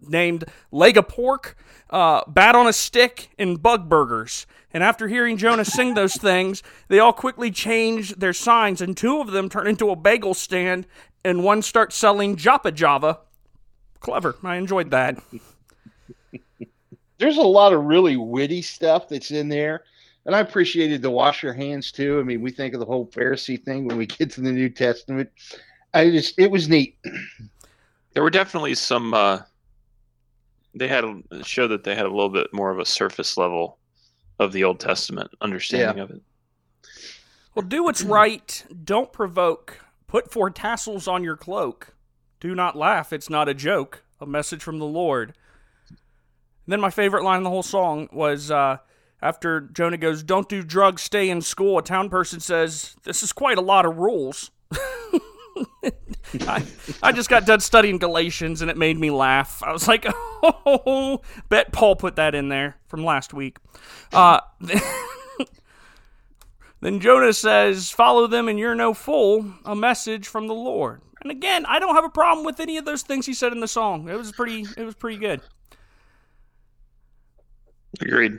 [0.00, 1.56] named leg of pork,
[1.90, 4.46] uh, bat on a stick, and bug burgers.
[4.72, 9.20] And after hearing Jonah sing those things, they all quickly change their signs, and two
[9.20, 10.86] of them turn into a bagel stand,
[11.24, 13.18] and one starts selling Joppa Java.
[13.98, 14.36] Clever.
[14.44, 15.18] I enjoyed that.
[17.22, 19.84] There's a lot of really witty stuff that's in there.
[20.26, 22.18] And I appreciated the wash your hands too.
[22.18, 24.68] I mean, we think of the whole Pharisee thing when we get to the New
[24.68, 25.30] Testament.
[25.94, 26.98] I just, it was neat.
[28.14, 29.14] There were definitely some.
[29.14, 29.38] Uh,
[30.74, 33.78] they had a show that they had a little bit more of a surface level
[34.38, 36.02] of the Old Testament understanding Yeah.
[36.02, 36.22] of it.
[37.54, 38.64] Well, do what's right.
[38.84, 39.80] Don't provoke.
[40.08, 41.94] Put four tassels on your cloak.
[42.38, 43.14] Do not laugh.
[43.14, 44.02] It's not a joke.
[44.20, 45.32] A message from the Lord.
[46.66, 48.78] Then my favorite line in the whole song was uh,
[49.20, 51.78] after Jonah goes, Don't do drugs, stay in school.
[51.78, 54.50] A town person says, This is quite a lot of rules.
[56.40, 56.64] I,
[57.02, 59.62] I just got done studying Galatians and it made me laugh.
[59.62, 60.06] I was like,
[60.42, 63.58] Oh, bet Paul put that in there from last week.
[64.12, 64.40] Uh,
[66.80, 71.00] then Jonah says, Follow them and you're no fool, a message from the Lord.
[71.22, 73.60] And again, I don't have a problem with any of those things he said in
[73.60, 74.08] the song.
[74.08, 75.40] It was pretty it was pretty good.
[78.00, 78.38] Agreed.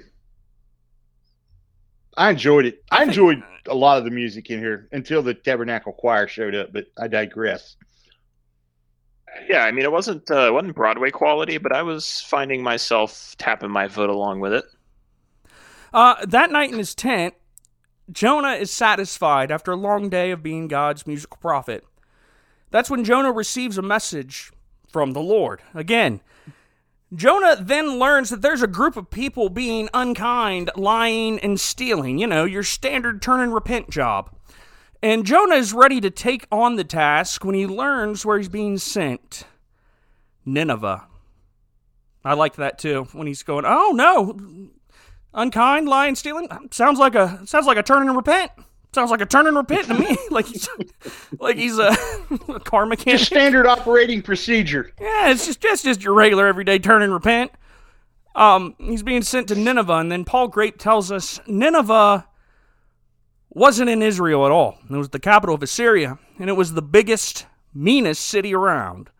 [2.17, 2.83] I enjoyed it.
[2.91, 6.53] I think- enjoyed a lot of the music in here until the Tabernacle Choir showed
[6.55, 7.75] up, but I digress.
[9.49, 13.35] Yeah, I mean, it wasn't uh, it wasn't Broadway quality, but I was finding myself
[13.39, 14.65] tapping my foot along with it.
[15.91, 17.33] Uh, that night in his tent,
[18.11, 21.83] Jonah is satisfied after a long day of being God's musical prophet.
[22.69, 24.51] That's when Jonah receives a message
[24.91, 25.61] from the Lord.
[25.73, 26.21] Again,
[27.13, 32.17] Jonah then learns that there's a group of people being unkind, lying, and stealing.
[32.17, 34.31] You know, your standard turn and repent job.
[35.01, 38.77] And Jonah is ready to take on the task when he learns where he's being
[38.77, 39.45] sent
[40.45, 41.07] Nineveh.
[42.23, 43.07] I like that too.
[43.11, 44.69] When he's going, oh no,
[45.33, 46.47] unkind, lying, stealing.
[46.71, 48.51] Sounds like a sounds like a turn and repent.
[48.93, 50.17] Sounds like a turn and repent to me.
[50.29, 50.69] like he's
[51.39, 51.89] like he's a,
[52.49, 53.21] a car Just mechanic.
[53.21, 54.91] standard operating procedure.
[55.01, 57.51] Yeah, it's just that's just your regular everyday turn and repent.
[58.35, 62.27] Um, he's being sent to Nineveh, and then Paul Grape tells us Nineveh
[63.49, 64.79] wasn't in Israel at all.
[64.89, 69.11] It was the capital of Assyria, and it was the biggest, meanest city around.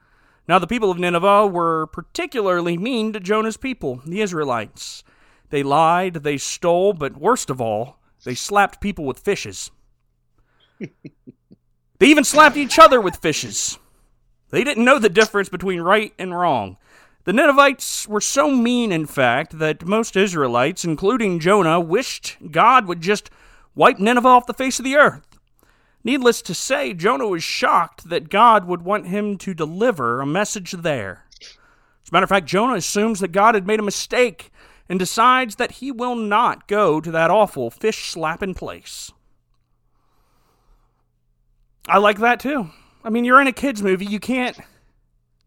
[0.48, 5.04] Now, the people of Nineveh were particularly mean to Jonah's people, the Israelites.
[5.52, 9.72] They lied, they stole, but worst of all, they slapped people with fishes.
[10.80, 10.90] they
[12.02, 13.78] even slapped each other with fishes.
[14.50, 16.78] They didn't know the difference between right and wrong.
[17.26, 23.02] The Ninevites were so mean, in fact, that most Israelites, including Jonah, wished God would
[23.02, 23.30] just
[23.76, 25.40] wipe Nineveh off the face of the earth.
[26.04, 30.74] Needless to say, Jonah was shocked that God would want him to deliver a message
[30.74, 31.24] there.
[31.42, 34.52] As a matter of fact, Jonah assumes that God had made a mistake
[34.90, 39.12] and decides that he will not go to that awful fish slapping place.
[41.88, 42.70] I like that too.
[43.04, 44.58] I mean, you're in a kids movie, you can't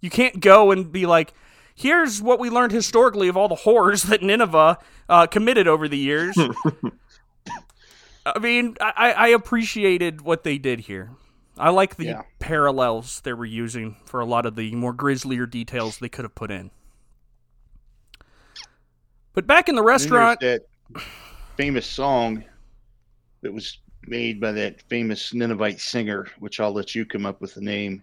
[0.00, 1.32] you can't go and be like,
[1.74, 5.96] here's what we learned historically of all the horrors that Nineveh uh, committed over the
[5.98, 6.36] years.
[8.26, 11.12] I mean, I, I appreciated what they did here.
[11.56, 12.22] I like the Yeah.
[12.40, 16.34] parallels they were using for a lot of the more grislier details they could have
[16.34, 16.70] put in.
[19.36, 20.62] But back in the restaurant, that
[21.58, 22.42] famous song
[23.42, 27.52] that was made by that famous Ninevite singer, which I'll let you come up with
[27.52, 28.02] the name.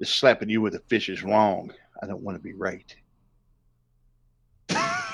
[0.00, 1.72] Is slapping you with a fish is wrong.
[2.02, 2.96] I don't want to be right.
[4.70, 5.04] I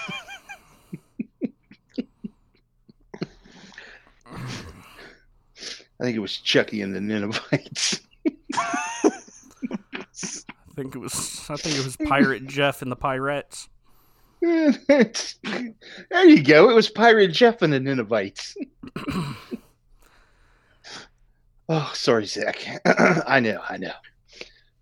[6.00, 8.00] think it was Chucky and the Ninevites.
[8.54, 9.10] I
[10.74, 13.68] think it was I think it was Pirate Jeff and the Pirates.
[14.42, 16.68] there you go.
[16.68, 18.56] It was Pirate Jeff and the Ninevites.
[21.68, 22.58] oh, sorry, Zach.
[22.84, 23.92] I know, I know.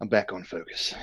[0.01, 0.95] I'm back on focus.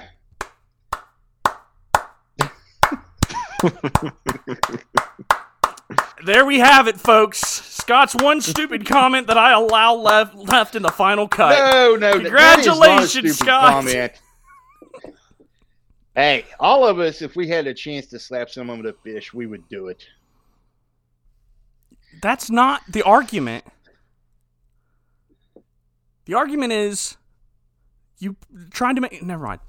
[6.26, 7.40] There we have it, folks.
[7.40, 11.52] Scott's one stupid comment that I allow left left in the final cut.
[11.72, 13.70] No, no, that- that is not a Congratulations, stupid Scott.
[13.72, 14.14] comment.
[16.18, 19.36] Hey, all of us, if we had a chance to slap someone with a fish,
[19.36, 20.04] we would do it.
[22.24, 23.66] That's not the argument.
[26.26, 27.18] The argument is
[28.18, 28.36] you
[28.72, 29.22] trying to make.
[29.22, 29.60] Never mind.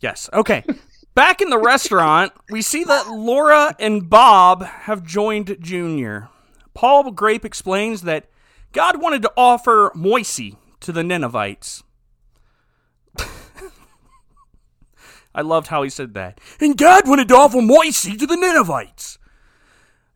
[0.00, 0.28] Yes.
[0.32, 0.64] Okay.
[1.14, 6.28] Back in the restaurant, we see that Laura and Bob have joined Junior.
[6.74, 8.28] Paul Grape explains that
[8.72, 11.84] God wanted to offer Moisi to the Ninevites.
[15.34, 16.40] I loved how he said that.
[16.60, 19.18] And God wanted to offer Moisi to the Ninevites.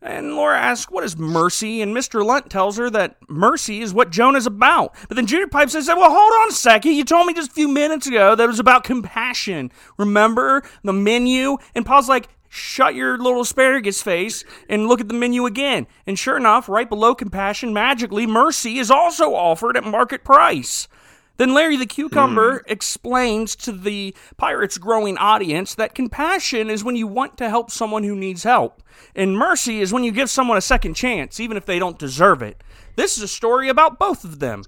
[0.05, 1.81] And Laura asks, What is mercy?
[1.81, 2.24] And Mr.
[2.24, 4.94] Lunt tells her that mercy is what Jonah's about.
[5.09, 6.92] But then Junior Pipe says, Well, hold on a second.
[6.92, 9.72] You told me just a few minutes ago that it was about compassion.
[9.96, 11.57] Remember the menu?
[11.74, 15.87] And Paul's like, Shut your little asparagus face and look at the menu again.
[16.07, 20.87] And sure enough, right below compassion, magically, mercy is also offered at market price.
[21.36, 22.62] Then Larry the Cucumber mm.
[22.70, 28.04] explains to the pirate's growing audience that compassion is when you want to help someone
[28.04, 28.82] who needs help,
[29.16, 32.40] and mercy is when you give someone a second chance, even if they don't deserve
[32.40, 32.62] it.
[32.96, 34.62] This is a story about both of them.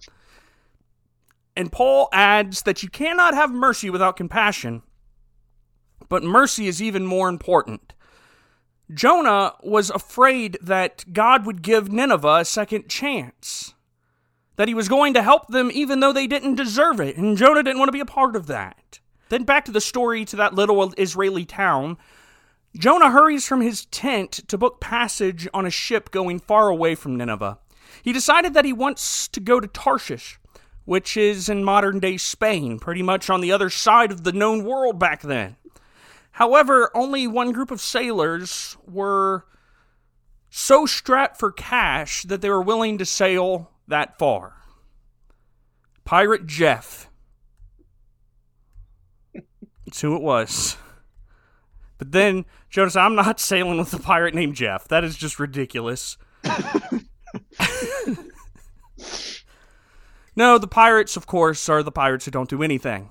[1.57, 4.83] And Paul adds that you cannot have mercy without compassion,
[6.09, 7.93] but mercy is even more important.
[8.93, 13.75] Jonah was afraid that God would give Nineveh a second chance
[14.57, 17.63] that he was going to help them even though they didn't deserve it, and Jonah
[17.63, 19.01] didn't want to be a part of that.
[19.29, 21.99] Then back to the story to that little Israeli town.
[22.77, 27.17] Jonah hurries from his tent to book passage on a ship going far away from
[27.17, 27.59] Nineveh.
[28.03, 30.39] He decided that he wants to go to Tarshish,
[30.85, 34.65] which is in modern day Spain, pretty much on the other side of the known
[34.65, 35.57] world back then.
[36.33, 39.47] However, only one group of sailors were
[40.51, 44.55] so strapped for cash that they were willing to sail that far.
[46.05, 47.11] Pirate Jeff.
[49.85, 50.77] That's who it was.
[51.99, 54.87] But then, Jonas, I'm not sailing with a pirate named Jeff.
[54.89, 56.19] That is just ridiculous.
[60.37, 63.11] no, the pirates, of course, are the pirates who don't do anything.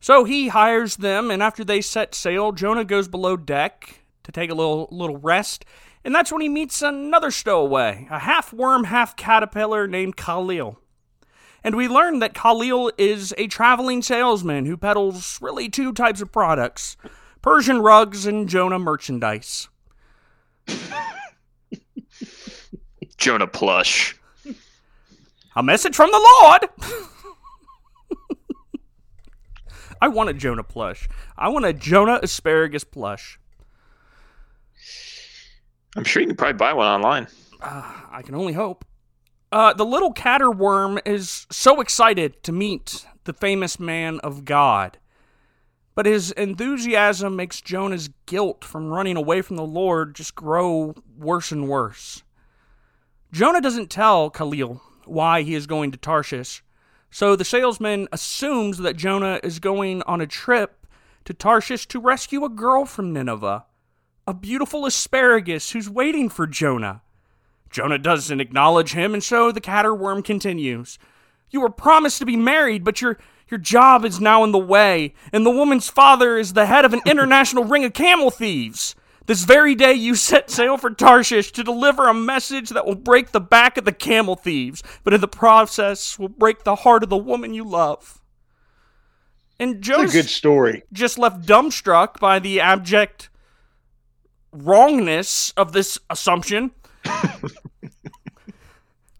[0.00, 4.50] So he hires them, and after they set sail, Jonah goes below deck to take
[4.50, 5.64] a little little rest,
[6.04, 10.78] and that's when he meets another stowaway, a half worm, half caterpillar named Khalil.
[11.64, 16.32] And we learn that Khalil is a traveling salesman who peddles really two types of
[16.32, 16.96] products
[17.40, 19.68] Persian rugs and Jonah merchandise.
[23.16, 24.16] Jonah plush.
[25.54, 26.68] A message from the Lord!
[30.00, 31.08] I want a Jonah plush.
[31.36, 33.38] I want a Jonah asparagus plush.
[35.96, 37.26] I'm sure you can probably buy one online.
[37.60, 38.84] Uh, I can only hope.
[39.50, 44.98] Uh, the little caterworm is so excited to meet the famous man of God.
[45.94, 51.52] But his enthusiasm makes Jonah's guilt from running away from the Lord just grow worse
[51.52, 52.22] and worse.
[53.30, 56.62] Jonah doesn't tell Khalil why he is going to Tarshish,
[57.10, 60.86] so the salesman assumes that Jonah is going on a trip
[61.26, 63.66] to Tarshish to rescue a girl from Nineveh
[64.26, 67.02] a beautiful asparagus who's waiting for Jonah.
[67.70, 70.98] Jonah doesn't acknowledge him, and so the caterworm continues.
[71.50, 73.18] You were promised to be married, but your
[73.50, 76.94] your job is now in the way, and the woman's father is the head of
[76.94, 78.94] an international ring of camel thieves.
[79.26, 83.30] This very day you set sail for Tarshish to deliver a message that will break
[83.30, 87.08] the back of the camel thieves, but in the process will break the heart of
[87.08, 88.20] the woman you love.
[89.60, 89.82] And
[90.16, 90.82] a good story.
[90.92, 93.28] Just left dumbstruck by the abject
[94.52, 96.70] wrongness of this assumption.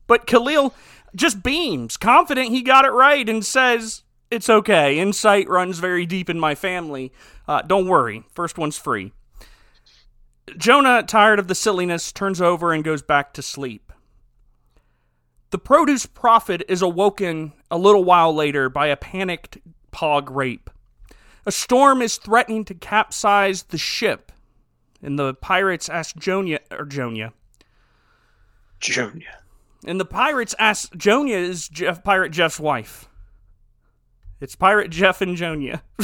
[0.07, 0.75] but Khalil
[1.15, 4.99] just beams, confident he got it right, and says, It's okay.
[4.99, 7.13] Insight runs very deep in my family.
[7.49, 8.25] Uh, don't worry.
[8.35, 9.13] First one's free.
[10.57, 13.93] Jonah, tired of the silliness, turns over and goes back to sleep.
[15.51, 19.59] The produce prophet is awoken a little while later by a panicked
[19.91, 20.71] Pa Grape.
[21.45, 24.32] A storm is threatening to capsize the ship
[25.03, 27.33] and the pirates ask Jonia or Jonia.
[28.81, 29.39] Jonia.
[29.85, 33.09] And the pirates ask Jonia is Jeff Pirate Jeff's wife.
[34.41, 35.83] It's Pirate Jeff and Jonia.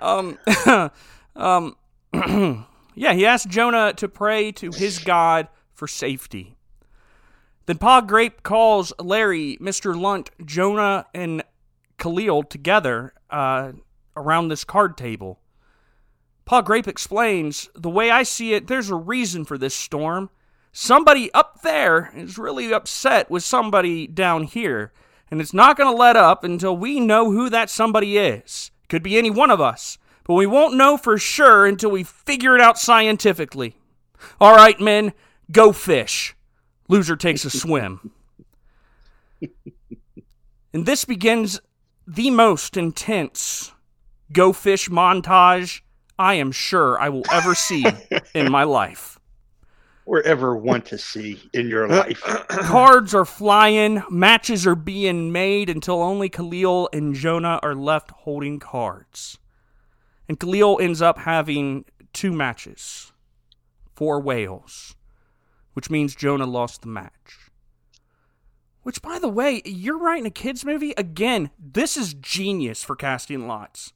[0.00, 0.38] um
[1.36, 1.76] um
[2.94, 6.56] yeah, he asked Jonah to pray to his God for safety.
[7.66, 9.98] Then Pa Grape calls Larry, Mr.
[9.98, 11.42] Lunt, Jonah, and
[11.98, 13.72] Khalil together uh,
[14.16, 15.40] around this card table.
[16.44, 20.30] Pa Grape explains the way I see it, there's a reason for this storm.
[20.72, 24.92] Somebody up there is really upset with somebody down here,
[25.30, 28.70] and it's not going to let up until we know who that somebody is.
[28.88, 32.54] Could be any one of us, but we won't know for sure until we figure
[32.54, 33.76] it out scientifically.
[34.40, 35.12] All right, men,
[35.50, 36.34] go fish.
[36.88, 38.10] Loser takes a swim.
[40.72, 41.60] and this begins
[42.06, 43.73] the most intense
[44.34, 45.80] go fish montage
[46.18, 47.84] I am sure I will ever see
[48.34, 49.18] in my life.
[50.06, 52.22] or ever want to see in your uh, life.
[52.48, 58.58] Cards are flying, matches are being made until only Khalil and Jonah are left holding
[58.60, 59.38] cards.
[60.28, 63.12] And Khalil ends up having two matches
[63.94, 64.94] for whales,
[65.72, 67.50] which means Jonah lost the match.
[68.82, 71.50] Which, by the way, you're writing a kids' movie again.
[71.58, 73.93] This is genius for casting lots.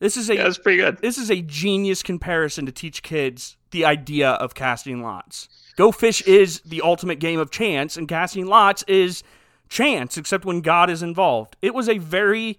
[0.00, 0.98] This is a Yeah, that's pretty good.
[0.98, 5.48] this is a genius comparison to teach kids the idea of casting lots.
[5.76, 9.22] Go Fish is the ultimate game of chance, and casting lots is
[9.68, 11.56] chance, except when God is involved.
[11.62, 12.58] It was a very,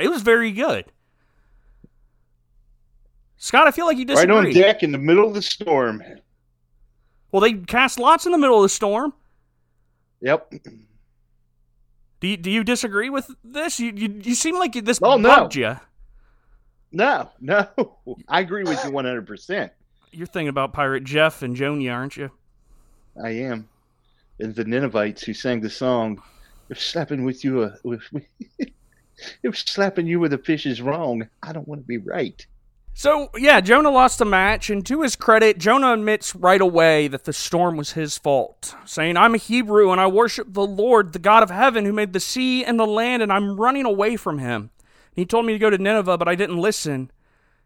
[0.00, 0.86] it was very good.
[3.36, 4.34] Scott, I feel like you disagree.
[4.34, 6.02] right on deck in the middle of the storm.
[7.30, 9.12] well, they cast lots in the middle of the storm.
[10.20, 10.52] Yep.
[12.20, 13.78] Do you, do you disagree with this?
[13.78, 15.28] You you, you seem like this Oh, no.
[15.28, 15.76] bugged you.
[16.92, 17.66] No, no.
[18.28, 19.70] I agree with you 100%.
[20.10, 22.30] You're thinking about Pirate Jeff and Jonia, aren't you?
[23.22, 23.68] I am.
[24.40, 26.22] And the Ninevites who sang the song,
[26.70, 28.02] if slapping with you, uh, with,
[29.42, 32.46] if slapping you with a fish is wrong, I don't want to be right.
[32.94, 37.24] So, yeah, Jonah lost the match, and to his credit, Jonah admits right away that
[37.24, 41.20] the storm was his fault, saying, I'm a Hebrew and I worship the Lord, the
[41.20, 44.38] God of heaven, who made the sea and the land, and I'm running away from
[44.38, 44.70] him.
[45.18, 47.10] He told me to go to Nineveh, but I didn't listen.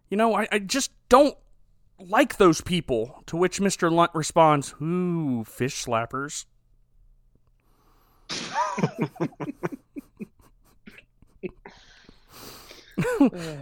[0.09, 1.36] You know, I, I just don't
[1.98, 3.22] like those people.
[3.26, 3.92] To which Mr.
[3.92, 6.46] Lunt responds, Ooh, fish slappers.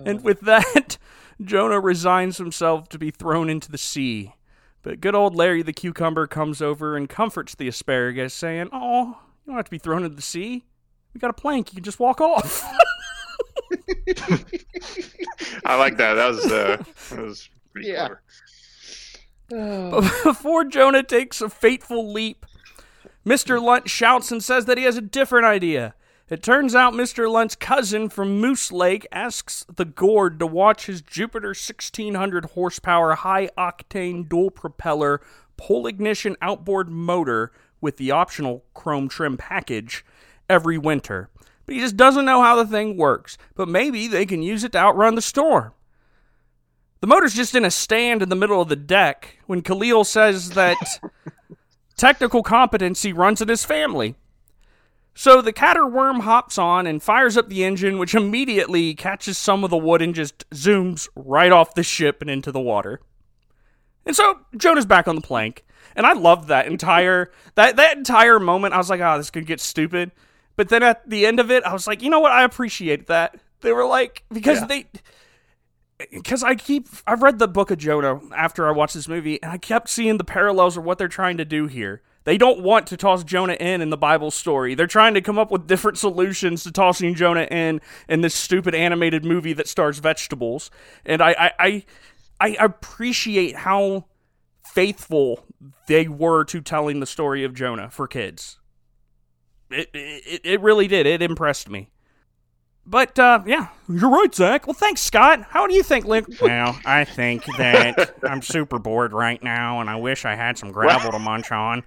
[0.07, 0.97] and with that,
[1.43, 4.35] Jonah resigns himself to be thrown into the sea.
[4.83, 9.49] But good old Larry the cucumber comes over and comforts the asparagus, saying, Oh, you
[9.49, 10.65] don't have to be thrown into the sea.
[11.13, 11.73] We got a plank.
[11.73, 12.65] You can just walk off.
[15.65, 16.15] I like that.
[16.15, 18.09] That was uh, that was pretty Yeah.
[19.49, 19.91] clever.
[19.91, 22.47] But before Jonah takes a fateful leap,
[23.27, 23.61] Mr.
[23.63, 25.95] Lunt shouts and says that he has a different idea.
[26.29, 27.29] It turns out Mr.
[27.29, 33.49] Lunt's cousin from Moose Lake asks the Gourd to watch his Jupiter 1600 horsepower high
[33.59, 35.21] octane dual propeller
[35.57, 37.51] pole ignition outboard motor
[37.81, 40.05] with the optional chrome trim package
[40.49, 41.29] every winter.
[41.71, 43.39] But he just doesn't know how the thing works.
[43.55, 45.71] But maybe they can use it to outrun the storm.
[46.99, 50.51] The motor's just in a stand in the middle of the deck when Khalil says
[50.51, 50.77] that
[51.97, 54.17] technical competency runs in his family.
[55.15, 59.71] So the caterworm hops on and fires up the engine, which immediately catches some of
[59.71, 63.01] the wood and just zooms right off the ship and into the water.
[64.05, 65.65] And so Jonah's back on the plank,
[65.95, 68.75] and I loved that entire that that entire moment.
[68.75, 70.11] I was like, "Oh, this could get stupid,"
[70.61, 72.33] but then at the end of it, I was like, "You know what?
[72.33, 74.67] I appreciate that." They were like because Yeah.
[74.67, 74.87] they
[76.13, 79.51] because I keep I've read the book of Jonah after I watched this movie, and
[79.51, 82.03] I kept seeing the parallels of what they're trying to do here.
[82.25, 84.75] They don't want to toss Jonah in in the Bible story.
[84.75, 88.75] They're trying to come up with different solutions to tossing Jonah in in this stupid
[88.75, 90.71] animated movie that stars vegetables.
[91.07, 91.85] And I I I,
[92.39, 94.05] I appreciate how
[94.63, 95.47] faithful
[95.89, 98.60] they were to telling the story of Jonah for kids.
[99.71, 101.07] It it, it really did.
[101.07, 101.91] It impressed me.
[102.87, 104.67] But uh, yeah, you're right, Zach.
[104.67, 105.43] Well, thanks, Scott.
[105.49, 106.27] How do you think, Link?
[106.41, 110.73] Well, I think that I'm super bored right now, and I wish I had some
[110.73, 111.85] gravel to munch on.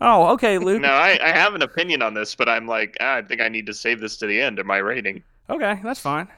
[0.00, 0.80] Oh, okay, Luke.
[0.80, 3.48] No, I, I have an opinion on this, but I'm like, ah, I think I
[3.48, 5.22] need to save this to the end of my rating.
[5.48, 6.28] Okay, that's fine.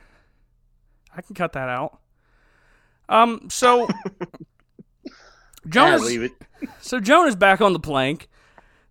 [1.17, 1.99] I can cut that out.
[3.09, 3.89] Um, so
[5.69, 6.33] Jonah's it.
[6.81, 8.29] So Jonah's back on the plank,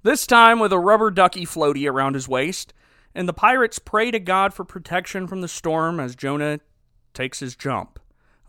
[0.07, 2.73] this time with a rubber ducky floaty around his waist,
[3.13, 6.61] and the pirates pray to God for protection from the storm as Jonah
[7.13, 7.99] takes his jump.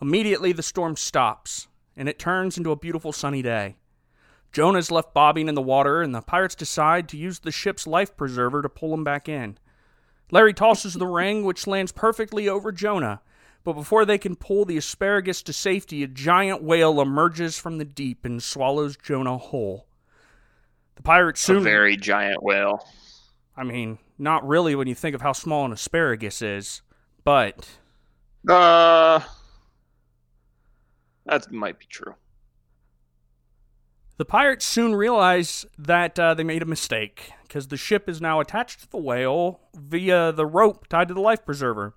[0.01, 3.75] Immediately, the storm stops, and it turns into a beautiful sunny day.
[4.53, 8.17] Jonah's left bobbing in the water, and the pirates decide to use the ship's life
[8.17, 9.59] preserver to pull him back in.
[10.31, 13.21] Larry tosses the ring, which lands perfectly over Jonah.
[13.65, 17.85] But before they can pull the asparagus to safety, a giant whale emerges from the
[17.85, 19.88] deep and swallows Jonah whole.
[20.99, 21.59] The pirates It's soon.
[21.59, 22.85] a very giant whale.
[23.57, 26.83] I mean, not really when you think of how small an asparagus is,
[27.23, 27.69] but
[28.49, 29.21] Uh,
[31.25, 32.15] that might be true.
[34.17, 38.41] the pirates soon realize that uh, they made a mistake because the ship is now
[38.41, 41.95] attached to the whale via the rope tied to the life preserver.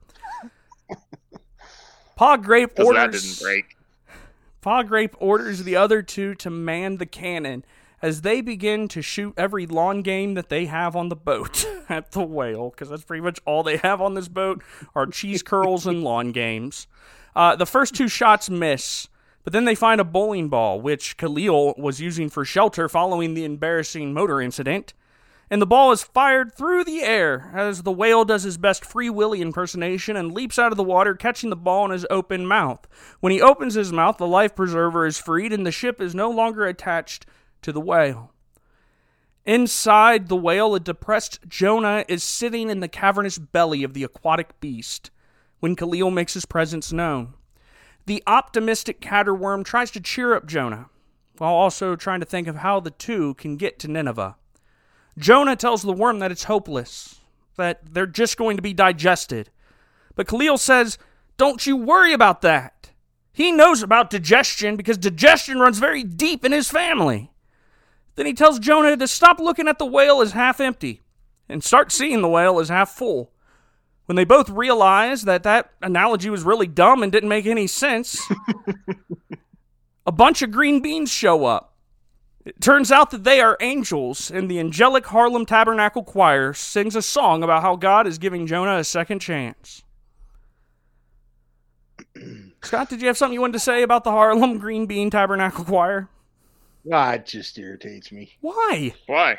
[2.15, 3.23] Pa Grape Because that orders.
[3.39, 3.75] didn't break.
[4.61, 7.65] Pa Grape orders the other two to man the cannon
[8.01, 12.11] as they begin to shoot every lawn game that they have on the boat at
[12.11, 14.63] the whale, because that's pretty much all they have on this boat
[14.95, 16.87] are cheese curls and lawn games.
[17.35, 19.07] Uh, the first two shots miss.
[19.43, 23.43] But then they find a bowling ball, which Khalil was using for shelter following the
[23.43, 24.93] embarrassing motor incident.
[25.49, 29.09] And the ball is fired through the air as the whale does his best Free
[29.09, 32.87] Willy impersonation and leaps out of the water, catching the ball in his open mouth.
[33.19, 36.29] When he opens his mouth, the life preserver is freed and the ship is no
[36.29, 37.25] longer attached
[37.61, 38.31] to the whale.
[39.45, 44.59] Inside the whale, a depressed Jonah is sitting in the cavernous belly of the aquatic
[44.59, 45.09] beast
[45.59, 47.33] when Khalil makes his presence known.
[48.05, 50.89] The optimistic caterworm tries to cheer up Jonah,
[51.37, 54.35] while also trying to think of how the two can get to Nineveh.
[55.17, 57.21] Jonah tells the worm that it's hopeless,
[57.57, 59.49] that they're just going to be digested.
[60.15, 60.97] But Khalil says,
[61.37, 62.91] Don't you worry about that.
[63.33, 67.30] He knows about digestion because digestion runs very deep in his family.
[68.15, 71.01] Then he tells Jonah to stop looking at the whale as half empty
[71.47, 73.31] and start seeing the whale as half full.
[74.05, 78.21] When they both realize that that analogy was really dumb and didn't make any sense,
[80.05, 81.71] a bunch of green beans show up.
[82.43, 87.01] It turns out that they are angels, and the angelic Harlem Tabernacle Choir sings a
[87.01, 89.83] song about how God is giving Jonah a second chance.
[92.63, 95.65] Scott, did you have something you wanted to say about the Harlem Green Bean Tabernacle
[95.65, 96.09] Choir?
[96.91, 98.31] Ah, it just irritates me.
[98.41, 98.93] Why?
[99.07, 99.33] Why?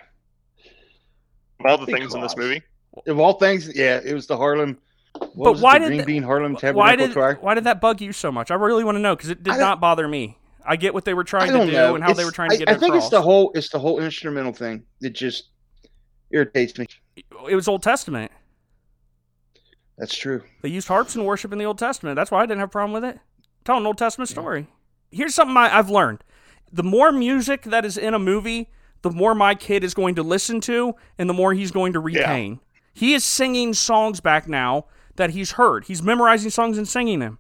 [1.61, 2.63] Of all the things in this movie?
[3.07, 4.79] Of all things, yeah, it was the Harlem.
[5.15, 7.39] What But was it, why the did Green the- Bean Harlem Why did Choir?
[7.41, 8.51] why did that bug you so much?
[8.51, 10.39] I really want to know because it did don't- bother me.
[10.65, 11.97] I get what they were trying to don't know.
[11.97, 13.05] and how they were trying to I- get I, it think across.
[13.05, 14.85] it's the whole it's the whole instrumental thing.
[15.01, 15.49] It just
[16.31, 16.87] irritates me.
[17.17, 18.31] It was Old Testament.
[19.99, 20.43] That's true.
[20.63, 22.17] They used harps in worship in the Old Testament.
[22.17, 23.19] That's why I didn't have a problem with it.
[23.65, 24.67] Tell an Old Testament story.
[25.11, 26.25] Here's something I, I've learned:
[26.73, 28.71] the more music that is in a movie,
[29.03, 32.01] the more my kid is going to listen to, and the more he's going to
[32.01, 32.61] retain.
[32.95, 35.85] He is singing songs back now that he's heard.
[35.85, 37.39] He's memorizing songs and singing them.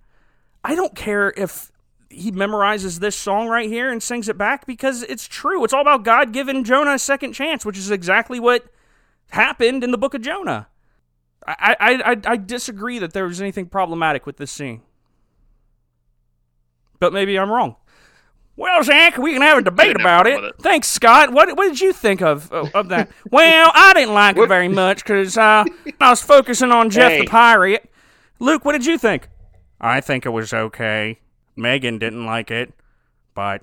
[0.65, 1.71] I don't care if
[2.11, 5.65] he memorizes this song right here and sings it back because it's true.
[5.65, 8.67] It's all about God giving Jonah a second chance, which is exactly what
[9.31, 10.69] happened in the book of Jonah.
[11.47, 14.83] I, I, I, I disagree that there was anything problematic with this scene.
[17.01, 17.77] But maybe I'm wrong.
[18.57, 20.45] Well, Zach, we can have a debate didn't have a about it.
[20.45, 20.55] it.
[20.61, 21.33] Thanks, Scott.
[21.33, 23.11] What, what did you think of of, of that?
[23.31, 25.65] well, I didn't like it very much because uh,
[26.01, 27.21] I was focusing on Jeff Hey.
[27.21, 27.91] the Pirate.
[28.39, 29.29] Luke, what did you think?
[29.81, 31.19] I think it was okay.
[31.57, 32.73] Megan didn't like it,
[33.35, 33.63] but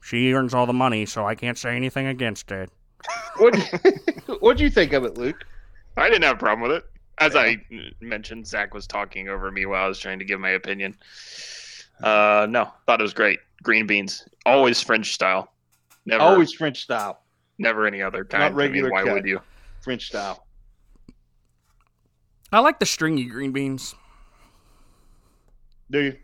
[0.00, 2.70] she earns all the money, so I can't say anything against it.
[3.36, 3.54] What
[4.40, 5.44] What'd you think of it, Luke?
[5.96, 6.84] I didn't have a problem with it.
[7.18, 7.56] As I
[8.00, 10.96] mentioned, Zach was talking over me while I was trying to give my opinion.
[12.02, 13.38] Uh, no, thought it was great.
[13.62, 15.52] Green beans, always French style.
[16.06, 17.20] Never, Always French style.
[17.58, 18.54] never any other kind.
[18.56, 19.14] regular I mean, why cut.
[19.14, 19.40] would you?
[19.82, 20.46] French style.
[22.50, 23.94] I like the stringy green beans.
[25.90, 26.16] Do you?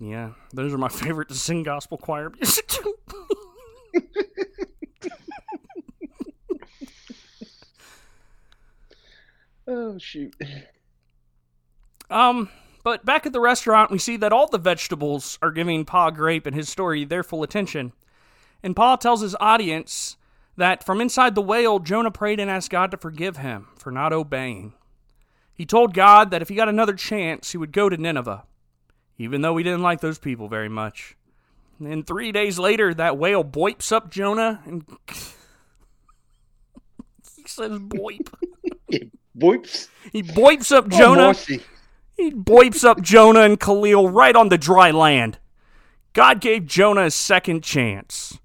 [0.00, 2.94] Yeah, those are my favorite to sing gospel choir music to.
[9.66, 10.34] Oh shoot.
[12.10, 12.50] Um,
[12.84, 16.46] but back at the restaurant, we see that all the vegetables are giving Pa Grape
[16.46, 17.92] and his story their full attention.
[18.62, 20.16] And Pa tells his audience
[20.56, 24.12] that from inside the whale, Jonah prayed and asked God to forgive him for not
[24.12, 24.74] obeying.
[25.52, 28.44] He told God that if he got another chance, he would go to Nineveh,
[29.18, 31.16] even though he didn't like those people very much.
[31.80, 34.84] And three days later, that whale boips up Jonah and
[37.36, 38.32] he says boip.
[39.36, 39.88] Boips.
[40.12, 41.26] He boips up Oh, Jonah.
[41.28, 41.60] mercy.
[42.16, 45.38] He boips up Jonah and Khalil right on the dry land.
[46.12, 48.38] God gave Jonah a second chance.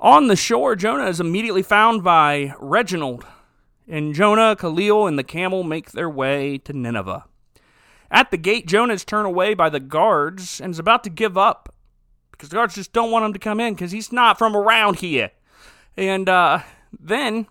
[0.00, 3.24] On the shore, Jonah is immediately found by Reginald,
[3.88, 7.24] and Jonah, Khalil, and the camel make their way to Nineveh.
[8.10, 11.38] At the gate, Jonah is turned away by the guards and is about to give
[11.38, 11.74] up
[12.32, 14.96] because the guards just don't want him to come in because he's not from around
[14.96, 15.30] here.
[15.96, 16.60] And uh,
[16.98, 17.46] then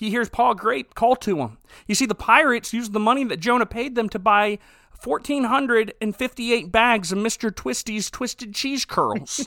[0.00, 1.58] he hears Pa Grape call to him.
[1.86, 4.58] You see, the pirates used the money that Jonah paid them to buy
[5.04, 7.54] 1,458 bags of Mr.
[7.54, 9.46] Twisty's Twisted Cheese Curls.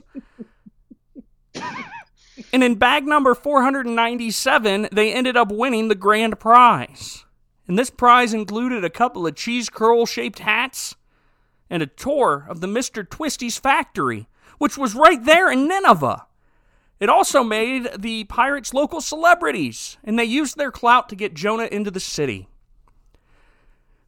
[2.54, 7.26] and in bag number 497, they ended up winning the grand prize.
[7.68, 10.96] And this prize included a couple of cheese curl shaped hats
[11.68, 13.10] and a tour of the Mr.
[13.10, 14.28] Twisty's factory,
[14.60, 16.28] which was right there in Nineveh.
[17.04, 21.68] It also made the pirates local celebrities, and they used their clout to get Jonah
[21.70, 22.48] into the city.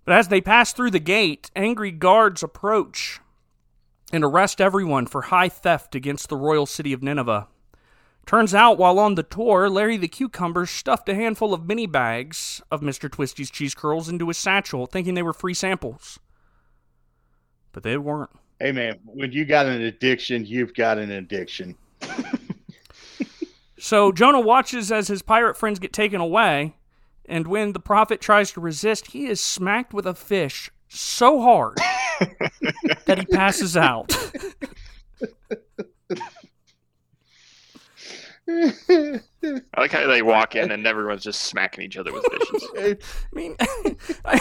[0.05, 3.19] But as they pass through the gate, angry guards approach
[4.13, 7.49] and arrest everyone for high theft against the royal city of Nineveh.
[8.25, 12.61] Turns out, while on the tour, Larry the Cucumber stuffed a handful of mini bags
[12.71, 13.11] of Mr.
[13.11, 16.17] Twisty's cheese curls into his satchel, thinking they were free samples.
[17.73, 18.31] but they weren't.
[18.61, 21.75] Hey man, when you got an addiction, you've got an addiction.
[23.77, 26.75] So Jonah watches as his pirate friends get taken away,
[27.25, 31.77] and when the prophet tries to resist, he is smacked with a fish so hard
[33.05, 34.15] that he passes out.
[38.47, 39.19] I
[39.77, 42.69] like how they walk in and everyone's just smacking each other with fishes.
[42.77, 43.55] I mean,
[44.25, 44.39] I,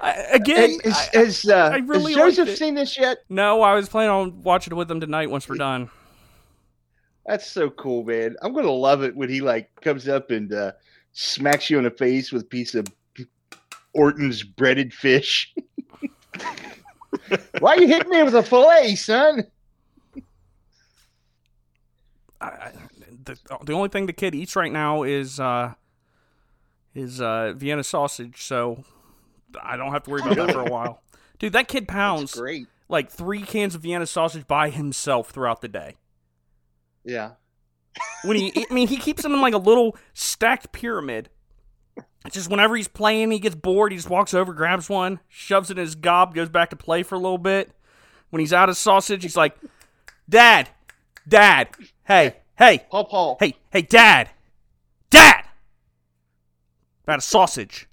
[0.00, 2.58] I, again, has, I- has, uh, I really has Joseph liked it.
[2.58, 3.18] seen this yet?
[3.28, 5.90] no, I was planning on watching it with them tonight once we're done.
[7.30, 8.34] That's so cool, man.
[8.42, 10.72] I'm gonna love it when he like comes up and uh,
[11.12, 12.88] smacks you in the face with a piece of
[13.94, 15.54] Gorton's breaded fish.
[17.60, 19.46] Why are you hitting me with a fillet, son?
[22.40, 22.72] I, I,
[23.24, 25.74] the, the only thing the kid eats right now is uh,
[26.96, 28.82] is uh, Vienna sausage, so
[29.62, 31.00] I don't have to worry about that for a while.
[31.38, 32.42] Dude, that kid pounds
[32.88, 35.94] like three cans of Vienna sausage by himself throughout the day.
[37.04, 37.32] Yeah.
[38.24, 41.28] When he, I mean, he keeps them in like a little stacked pyramid.
[42.26, 43.92] It's just whenever he's playing, he gets bored.
[43.92, 47.02] He just walks over, grabs one, shoves it in his gob, goes back to play
[47.02, 47.72] for a little bit.
[48.28, 49.56] When he's out of sausage, he's like,
[50.28, 50.68] "Dad,
[51.26, 51.68] Dad,
[52.04, 53.36] hey, hey, Paul Paul.
[53.40, 54.30] hey, hey, Dad,
[55.08, 55.44] Dad,
[57.04, 57.88] about a sausage.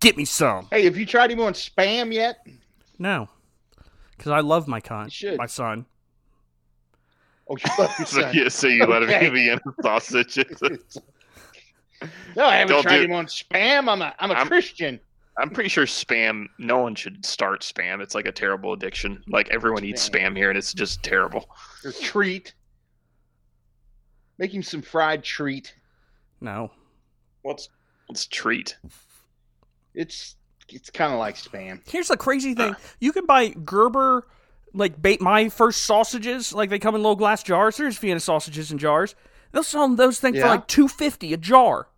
[0.00, 2.38] Get me some." Hey, have you tried him on spam yet?
[2.98, 3.28] No,
[4.16, 5.84] because I love my con, my son.
[7.50, 8.34] Oh, you love your So son.
[8.34, 9.26] you, so you let Okay.
[9.26, 10.60] him be in sausages.
[12.36, 13.88] no, I haven't Don't tried do- him on spam.
[13.88, 15.00] I'm a I'm a I'm- Christian.
[15.40, 16.46] I'm pretty sure spam.
[16.58, 18.00] No one should start spam.
[18.02, 19.22] It's like a terrible addiction.
[19.28, 20.32] Like everyone eats Spam.
[20.32, 21.48] spam here, and it's just terrible.
[21.84, 22.54] Or treat.
[24.38, 25.74] Make him some fried treat.
[26.40, 26.72] No,
[27.42, 27.68] What's
[28.08, 28.76] what's treat?
[29.94, 30.34] It's
[30.68, 31.80] it's kind of like spam.
[31.88, 32.80] Here's the crazy thing: ah.
[33.00, 34.26] you can buy Gerber,
[34.74, 37.76] like bait my first sausages, like they come in little glass jars.
[37.76, 39.14] There's Vienna sausages in jars.
[39.52, 41.88] They'll sell those things for like two fifty a jar.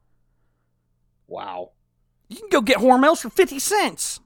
[1.27, 1.73] Wow.
[2.29, 4.21] You can go get Hormels for fifty cents.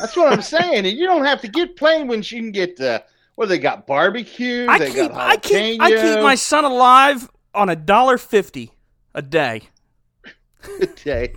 [0.00, 0.86] That's what I'm saying.
[0.86, 3.04] And you don't have to get plain when You can get uh, the
[3.36, 4.66] well, they got barbecue.
[4.68, 8.72] I they keep, got I keep, I keep my son alive on a dollar fifty
[9.14, 9.62] a day.
[10.80, 11.34] a day.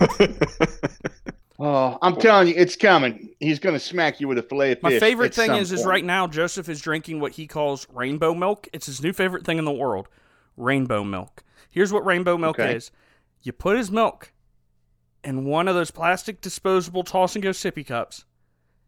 [1.60, 3.34] oh, I'm telling you, it's coming.
[3.38, 4.82] He's going to smack you with a fillet of fish.
[4.82, 8.68] My favorite thing is, is right now Joseph is drinking what he calls rainbow milk.
[8.72, 10.08] It's his new favorite thing in the world,
[10.56, 11.44] rainbow milk.
[11.70, 12.74] Here's what rainbow milk Okay.
[12.76, 12.90] is:
[13.42, 14.32] you put his milk
[15.22, 18.24] in one of those plastic disposable toss and go sippy cups.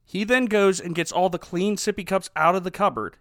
[0.05, 3.19] He then goes and gets all the clean sippy cups out of the cupboard,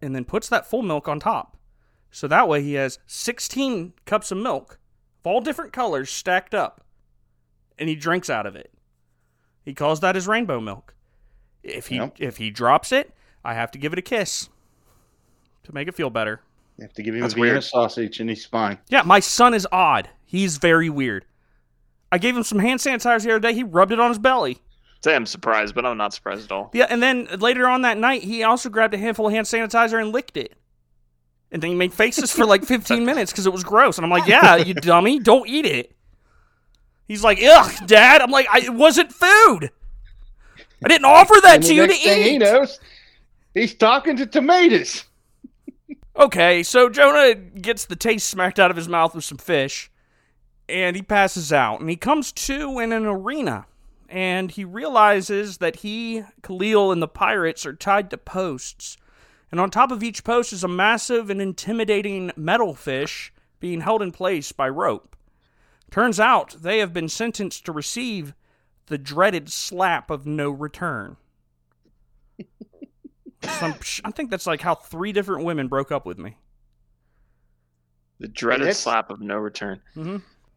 [0.00, 1.56] and then puts that full milk on top.
[2.10, 4.78] So that way he has 16 cups of milk
[5.24, 6.81] of all different colors stacked up,
[7.78, 8.70] and he drinks out of it.
[9.64, 10.94] He calls that his rainbow milk.
[11.62, 12.16] If he Yep.
[12.20, 13.12] if he drops it,
[13.44, 14.48] I have to give it a kiss
[15.64, 16.40] to make it feel better.
[16.78, 17.64] You have to give him That's a Vienna weird.
[17.64, 18.78] sausage and he's fine.
[18.88, 20.08] Yeah, my son is odd.
[20.24, 21.24] He's very weird.
[22.10, 23.54] I gave him some hand sanitizer the other day.
[23.54, 24.58] He rubbed it on his belly.
[25.04, 26.70] Say I'm surprised, but I'm not surprised at all.
[26.72, 30.00] Yeah, and then later on that night, he also grabbed a handful of hand sanitizer
[30.00, 30.54] and licked it.
[31.50, 33.98] And then he made faces for like 15 minutes because it was gross.
[33.98, 35.94] And I'm like, yeah, you dummy, don't eat it.
[37.12, 38.22] He's like, ugh, dad.
[38.22, 39.70] I'm like, I, it wasn't food.
[40.82, 42.22] I didn't offer that And to you to eat.
[42.22, 42.80] he knows,
[43.52, 45.04] he's talking to tomatoes.
[46.16, 49.90] Okay, so Jonah gets the taste smacked out of his mouth with some fish,
[50.70, 51.80] and he passes out.
[51.80, 53.66] And he comes to in an arena,
[54.08, 58.96] and he realizes that he, Khalil, and the pirates are tied to posts.
[59.50, 64.00] And on top of each post is a massive and intimidating metal fish being held
[64.00, 65.11] in place by rope.
[65.92, 68.34] Turns out they have been sentenced to receive
[68.86, 71.16] the dreaded slap of no return.
[73.44, 73.74] Some,
[74.04, 76.36] I think that's like how three different women broke up with me.
[78.20, 79.80] The dreaded That's- slap of no return.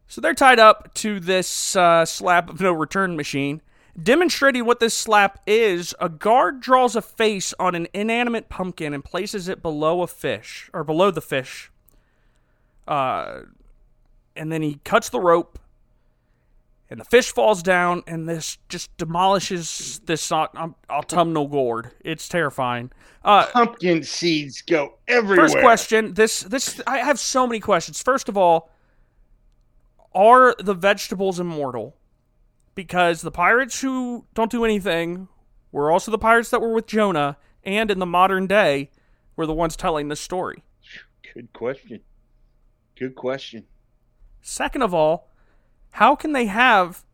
[0.08, 3.60] So they're tied up to this uh, slap of no return machine.
[4.00, 9.04] Demonstrating what this slap is, a guard draws a face on an inanimate pumpkin and
[9.04, 11.70] places it below a fish, or below the fish.
[12.86, 13.40] Uh,
[14.36, 15.58] and then he cuts the rope,
[16.88, 21.90] and the fish falls down, and this just demolishes this autumnal gourd.
[22.04, 22.92] It's terrifying.
[23.24, 25.48] Uh, Pumpkin seeds go everywhere.
[25.48, 26.14] First question.
[26.14, 28.00] This this I have so many questions.
[28.00, 28.70] First of all,
[30.14, 31.96] are the vegetables immortal?
[32.76, 35.28] Because the pirates who don't do anything
[35.72, 38.90] were also the pirates that were with Jonah, and in the modern day,
[39.34, 40.62] were the ones telling this story.
[41.34, 42.00] Good question.
[42.98, 43.64] Good question.
[44.48, 45.28] Second of all,
[45.90, 47.04] how can they have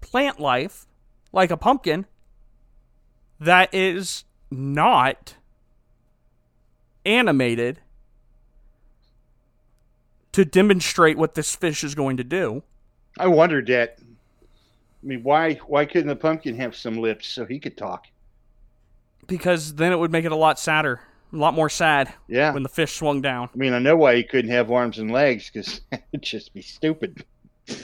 [0.00, 0.86] plant life
[1.32, 2.06] like a pumpkin
[3.38, 5.36] that is not
[7.06, 7.78] animated
[10.32, 12.64] to demonstrate what this fish is going to do.
[13.16, 13.98] I wondered that.
[14.00, 18.06] I mean, why why couldn't the pumpkin have some lips so he could talk?
[19.28, 21.02] Because then it would make it a lot sadder,
[21.34, 22.52] a lot more sad Yeah.
[22.52, 23.48] when the fish swung down.
[23.52, 26.62] I mean, I know why he couldn't have arms and legs because it'd just be
[26.62, 27.24] stupid.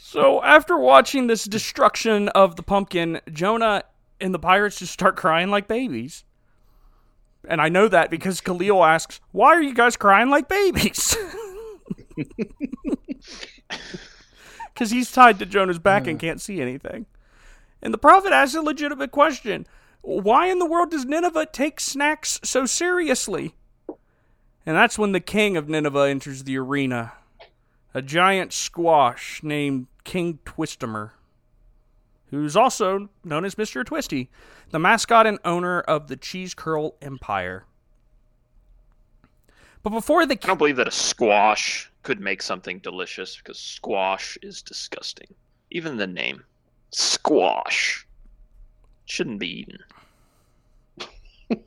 [0.00, 3.82] So after watching this destruction of the pumpkin, Jonah
[4.20, 6.24] and the pirates just start crying like babies.
[7.48, 11.16] And I know that because Khalil asks, Why are you guys crying like babies?
[14.72, 17.06] Because he's tied to Jonah's back and can't see anything.
[17.82, 19.66] And the prophet asks a legitimate question
[20.02, 23.54] Why in the world does Nineveh take snacks so seriously?
[24.64, 27.12] And that's when the king of Nineveh enters the arena
[27.94, 31.12] a giant squash named King Twistomer,
[32.30, 33.86] who's also known as Mr.
[33.86, 34.28] Twisty,
[34.70, 37.64] the mascot and owner of the Cheese Curl Empire.
[39.82, 44.36] But before the I don't believe that a squash could make something delicious because squash
[44.42, 45.34] is disgusting.
[45.70, 46.44] Even the name,
[46.90, 48.05] squash,
[49.06, 49.78] shouldn't be eaten.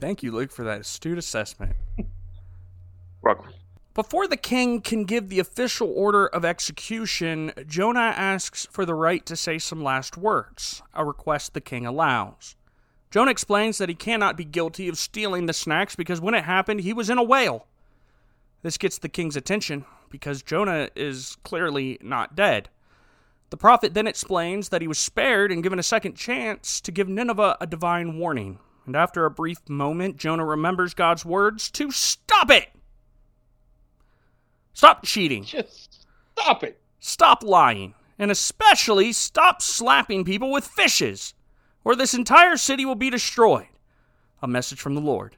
[0.00, 1.74] thank you, Luke, for that astute assessment.
[3.22, 3.52] Welcome.
[3.94, 9.24] Before the king can give the official order of execution, Jonah asks for the right
[9.24, 12.56] to say some last words, a request the king allows.
[13.10, 16.80] Jonah explains that he cannot be guilty of stealing the snacks because when it happened,
[16.80, 17.66] he was in a whale.
[18.62, 22.68] This gets the king's attention because Jonah is clearly not dead.
[23.50, 27.08] The prophet then explains that he was spared and given a second chance to give
[27.08, 28.58] Nineveh a divine warning.
[28.86, 32.68] And after a brief moment, Jonah remembers God's words to stop it!
[34.72, 35.44] Stop cheating.
[35.44, 36.80] Just stop it.
[37.00, 37.94] Stop lying.
[38.18, 41.34] And especially stop slapping people with fishes,
[41.84, 43.68] or this entire city will be destroyed.
[44.42, 45.36] A message from the Lord.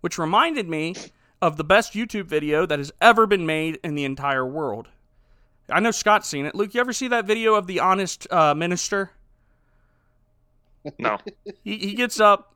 [0.00, 0.94] Which reminded me
[1.42, 4.88] of the best YouTube video that has ever been made in the entire world.
[5.70, 6.54] I know Scott's seen it.
[6.54, 9.10] Luke, you ever see that video of the honest uh, minister?
[10.98, 11.18] No.
[11.64, 12.54] He, he gets up.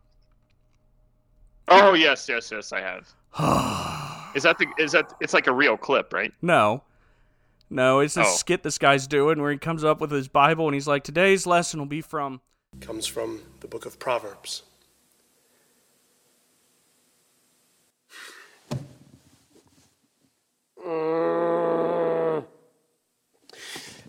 [1.68, 2.72] Oh yes, yes, yes.
[2.72, 3.08] I have.
[4.34, 4.66] Is that the?
[4.78, 5.12] Is that?
[5.20, 6.32] It's like a real clip, right?
[6.40, 6.82] No.
[7.68, 8.34] No, it's this Oh.
[8.36, 11.46] skit this guy's doing where he comes up with his Bible and he's like, today's
[11.46, 12.40] lesson will be from
[12.80, 14.62] comes from the book of Proverbs.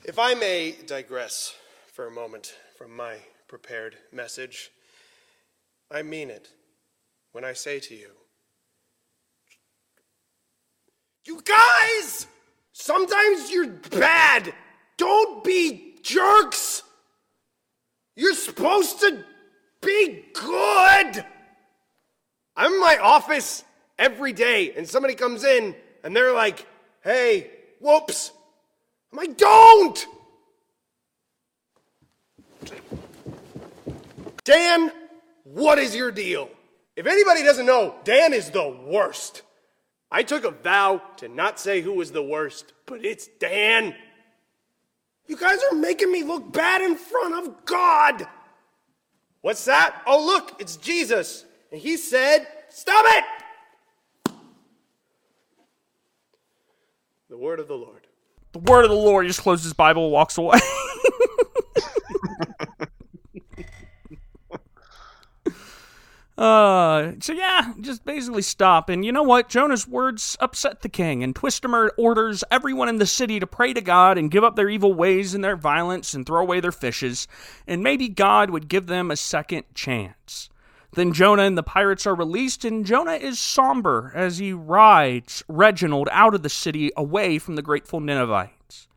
[0.06, 1.56] If I may digress
[1.93, 3.16] for a moment from my
[3.47, 4.70] prepared message,
[5.89, 6.49] I mean it
[7.32, 8.10] when I say to you,
[11.26, 12.28] You guys!
[12.74, 14.54] Sometimes you're bad!
[14.97, 16.84] Don't be jerks!
[18.18, 19.24] You're supposed to
[19.82, 21.26] be good.
[22.58, 23.64] I'm in my office
[23.97, 25.74] every day, and somebody comes in
[26.04, 26.68] and they're like,
[27.06, 28.32] hey, whoops.
[29.18, 30.07] I'm don't!
[34.43, 34.91] Dan,
[35.43, 36.49] what is your deal?
[36.95, 39.41] If anybody doesn't know, Dan is the worst.
[40.11, 43.95] I took a vow to not say who was the worst, but it's Dan.
[45.28, 48.28] You guys are making me look bad in front of God.
[49.41, 50.01] What's that?
[50.05, 51.45] Oh, look, it's Jesus.
[51.72, 54.34] And he said, Stop it!
[57.30, 58.03] The word of the Lord.
[58.54, 59.26] The word of the Lord.
[59.26, 60.60] He just closes his Bible walks away.
[66.38, 68.89] uh, so yeah, just basically stop.
[68.89, 69.49] And you know what?
[69.49, 73.82] Jonah's words upset the king, and Twistomer orders everyone in the city to pray to
[73.82, 77.28] God and give up their evil ways and their violence and throw away their fishes,
[77.68, 80.49] and maybe God would give them a second chance.
[80.96, 86.08] Then Jonah and the pirates are released, and Jonah is somber as he rides Reginald
[86.12, 88.88] out of the city away from the grateful Ninevites.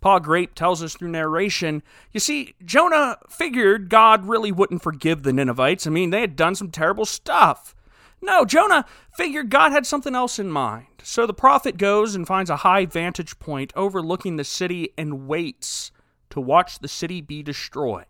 [0.00, 5.32] Pa Grape tells us through narration, you see, Jonah figured God really wouldn't forgive the
[5.32, 5.86] Ninevites.
[5.86, 7.74] I mean, they had done some terrible stuff.
[8.22, 10.86] No, Jonah figured God had something else in mind.
[11.02, 15.90] So the prophet goes and finds a high vantage point overlooking the city and waits
[16.30, 18.06] to watch the city be destroyed.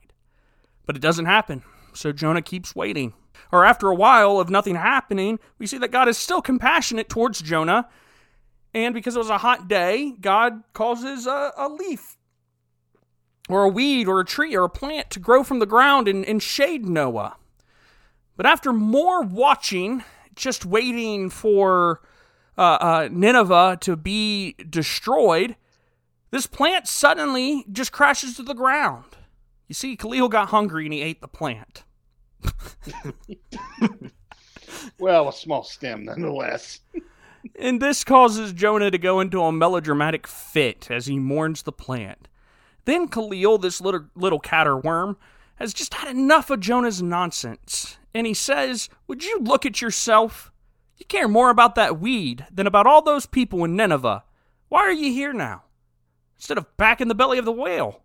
[0.87, 1.63] But it doesn't happen.
[1.99, 3.13] So Jonah keeps waiting.
[3.51, 7.43] Or after a while of nothing happening, we see that God is still compassionate towards
[7.43, 7.89] Jonah.
[8.73, 12.17] And because it was a hot day, God causes a, a leaf
[13.49, 16.25] or a weed or a tree or a plant to grow from the ground and,
[16.25, 17.37] and shade Noah.
[18.37, 20.05] But after more watching,
[20.37, 22.01] just waiting for
[22.57, 25.57] uh, uh, Nineveh to be destroyed,
[26.31, 29.17] this plant suddenly just crashes to the ground.
[29.67, 31.83] You see, Khalil got hungry and he ate the plant.
[34.99, 36.81] Well, a small stem nonetheless.
[37.57, 42.29] And this causes Jonah to go into a melodramatic fit as he mourns the plant.
[42.85, 45.17] Then Khalil, this little, little caterworm,
[45.57, 47.99] has just had enough of Jonah's nonsense.
[48.13, 50.51] And he says, Would you look at yourself?
[50.97, 54.25] You care more about that weed than about all those people in Nineveh.
[54.69, 55.63] Why are you here now?
[56.37, 58.03] Instead of back in the belly of the whale.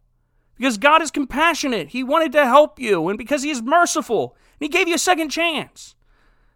[0.57, 1.89] Because God is compassionate.
[1.89, 4.99] He wanted to help you, and because He is merciful, and He gave you a
[4.99, 5.95] second chance.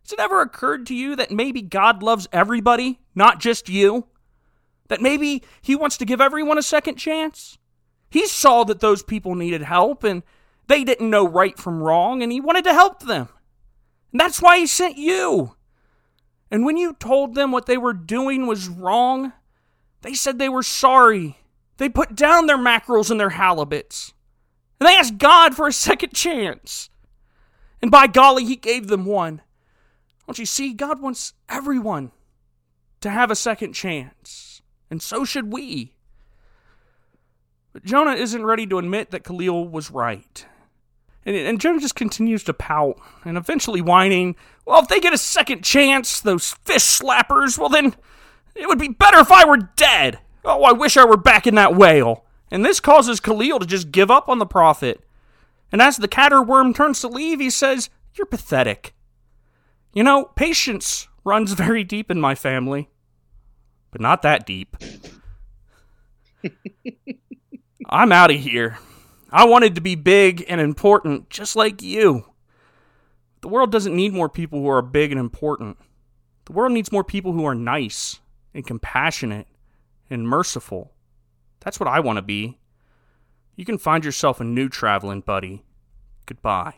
[0.03, 4.07] Has it ever occurred to you that maybe God loves everybody, not just you?
[4.87, 7.57] That maybe He wants to give everyone a second chance?
[8.09, 10.23] He saw that those people needed help and
[10.67, 13.29] they didn't know right from wrong, and He wanted to help them.
[14.11, 15.55] And that's why He sent you.
[16.49, 19.33] And when you told them what they were doing was wrong,
[20.01, 21.37] they said they were sorry.
[21.77, 24.13] They put down their mackerels and their halibuts.
[24.79, 26.89] And they asked God for a second chance.
[27.81, 29.41] And by golly, He gave them one.
[30.25, 30.73] Don't you see?
[30.73, 32.11] God wants everyone
[33.01, 34.61] to have a second chance.
[34.89, 35.93] And so should we.
[37.73, 40.45] But Jonah isn't ready to admit that Khalil was right.
[41.25, 45.17] And, and Jonah just continues to pout and eventually whining, well, if they get a
[45.17, 47.95] second chance, those fish slappers, well, then
[48.55, 50.19] it would be better if I were dead.
[50.49, 52.23] Oh, I wish I were back in that whale.
[52.49, 55.03] And this causes Khalil to just give up on the prophet.
[55.73, 58.93] And as the caterworm turns to leave, he says, You're pathetic.
[59.93, 62.89] You know, patience runs very deep in my family,
[63.91, 64.77] but not that deep.
[67.89, 68.77] I'm out of here.
[69.29, 72.25] I wanted to be big and important just like you.
[73.41, 75.77] The world doesn't need more people who are big and important.
[76.45, 78.21] The world needs more people who are nice
[78.53, 79.47] and compassionate
[80.09, 80.93] and merciful.
[81.59, 82.59] That's what I want to be.
[83.55, 85.63] You can find yourself a new traveling buddy.
[86.25, 86.75] Goodbye.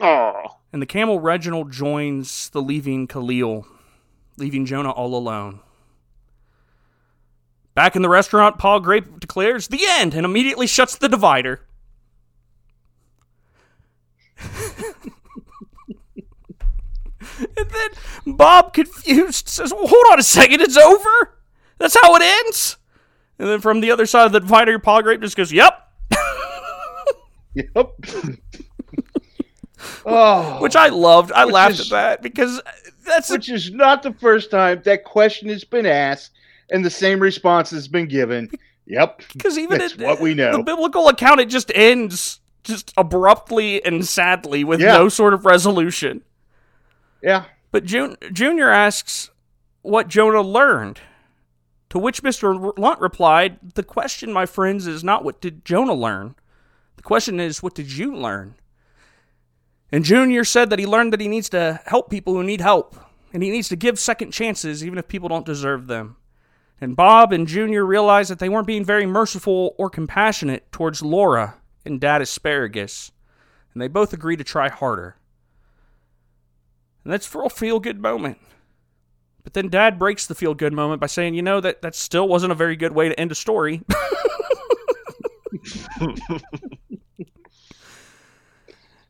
[0.00, 3.66] Oh, And the camel Reginald joins the leaving Khalil,
[4.38, 5.60] leaving Jonah all alone.
[7.74, 11.66] Back in the restaurant, Pa Grape declares the end and immediately shuts the divider.
[17.38, 17.90] and then
[18.26, 21.39] Bob, confused, says, well, Hold on a second, it's over?
[21.80, 22.76] That's how it ends?
[23.40, 25.72] And then from the other side of the divider, Pa Grape just goes, Yep.
[27.54, 27.74] Yep.
[30.06, 31.32] oh, Which I loved.
[31.32, 32.60] I laughed is- at that because
[33.04, 36.30] that's a which is not the first time that question has been asked
[36.70, 38.50] and the same response has been given.
[38.86, 39.22] Yep.
[39.32, 40.52] Because even That's it, what we know.
[40.52, 44.92] the biblical account, it just ends just abruptly and sadly with Yeah.
[44.98, 46.22] no sort of resolution.
[47.22, 47.44] Yeah.
[47.72, 49.30] But Jun- Junior asks
[49.82, 51.00] what Jonah learned.
[51.90, 52.76] To which Mr.
[52.78, 56.36] Lunt replied, The question, my friends, is not what did Jonah learn.
[56.96, 58.54] The question is, what did you learn?
[59.92, 62.96] And Junior said that he learned that he needs to help people who need help,
[63.32, 66.16] and he needs to give second chances even if people don't deserve them.
[66.80, 71.56] And Bob and Junior realized that they weren't being very merciful or compassionate towards Laura
[71.84, 73.10] and Dad Asparagus,
[73.74, 75.16] and they both agreed to try harder.
[77.02, 78.38] And that's for a feel good moment.
[79.42, 82.28] But then Dad breaks the feel good moment by saying, you know, that, that still
[82.28, 83.82] wasn't a very good way to end a story.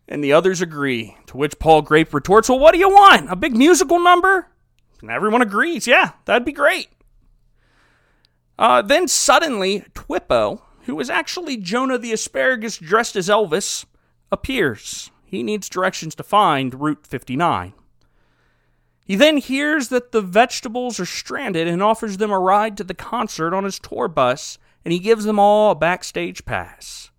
[0.09, 3.31] and the others agree, to which Pa Grape retorts, well, what do you want?
[3.31, 4.49] A big musical number?
[5.01, 6.89] And everyone agrees, yeah, that'd be great.
[8.59, 13.87] Uh, then suddenly, Twippo, who is actually Jonah the Asparagus dressed as Elvis,
[14.31, 15.11] appears.
[15.25, 17.73] He needs directions to find Route 59.
[19.11, 22.95] He then hears that the vegetables are stranded and offers them a ride to the
[22.95, 27.11] concert on his tour bus, and he gives them all a backstage pass.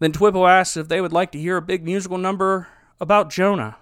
[0.00, 2.66] Then Twippo asks if they would like to hear a big musical number
[3.00, 3.76] about Jonah.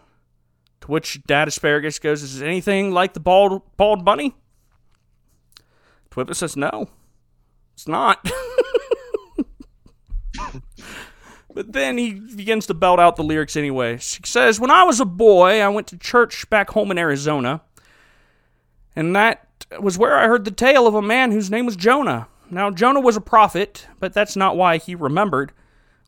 [0.82, 4.36] To which Dad Asparagus goes, Is anything like the bald, bald bunny?
[6.10, 6.90] Twippo says, No,
[7.72, 8.30] it's not.
[11.54, 13.94] but then he begins to belt out the lyrics anyway.
[13.94, 17.62] He says, When I was a boy, I went to church back home in Arizona.
[18.94, 19.46] And that
[19.80, 22.28] was where I heard the tale of a man whose name was Jonah.
[22.50, 25.52] Now, Jonah was a prophet, but that's not why he remembered.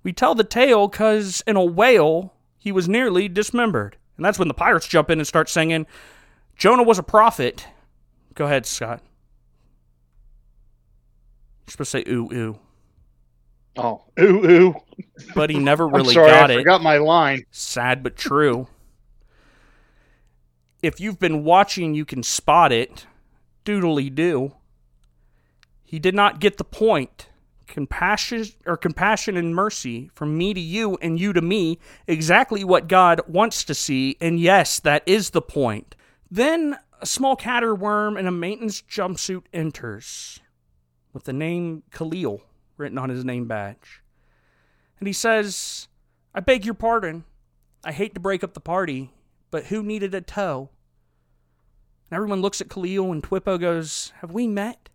[0.03, 3.97] We tell the tale because in a whale, he was nearly dismembered.
[4.16, 5.86] And that's when the pirates jump in and start singing,
[6.57, 7.66] Jonah was a prophet.
[8.34, 9.01] Go ahead, Scott.
[11.66, 12.59] You're supposed to say ooh, ooh.
[13.77, 14.75] Oh, ooh, ooh.
[15.35, 16.59] But he never really sorry, got I it.
[16.59, 17.45] forgot my line.
[17.51, 18.68] Sad but true.
[20.83, 23.07] if you've been watching, you can spot it.
[23.64, 24.53] Doodly do.
[25.83, 27.29] He did not get the point.
[27.66, 32.87] Compassion or compassion and mercy from me to you and you to me, exactly what
[32.89, 35.97] God wants to see, and yes, that is the point.
[36.31, 40.41] Then a small caterworm in a maintenance jumpsuit enters
[41.12, 42.43] with the name Khalil
[42.77, 44.03] written on his name badge.
[44.99, 45.89] And he says,
[46.35, 47.25] I beg your pardon.
[47.85, 49.12] I hate to break up the party,
[49.51, 50.70] but who needed a tow?
[52.11, 54.89] And everyone looks at Khalil, and Twippo goes, Have we met?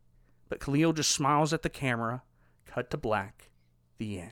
[0.48, 2.24] But Khalil just smiles at the camera.
[2.66, 3.50] Cut to black.
[4.00, 4.32] The end.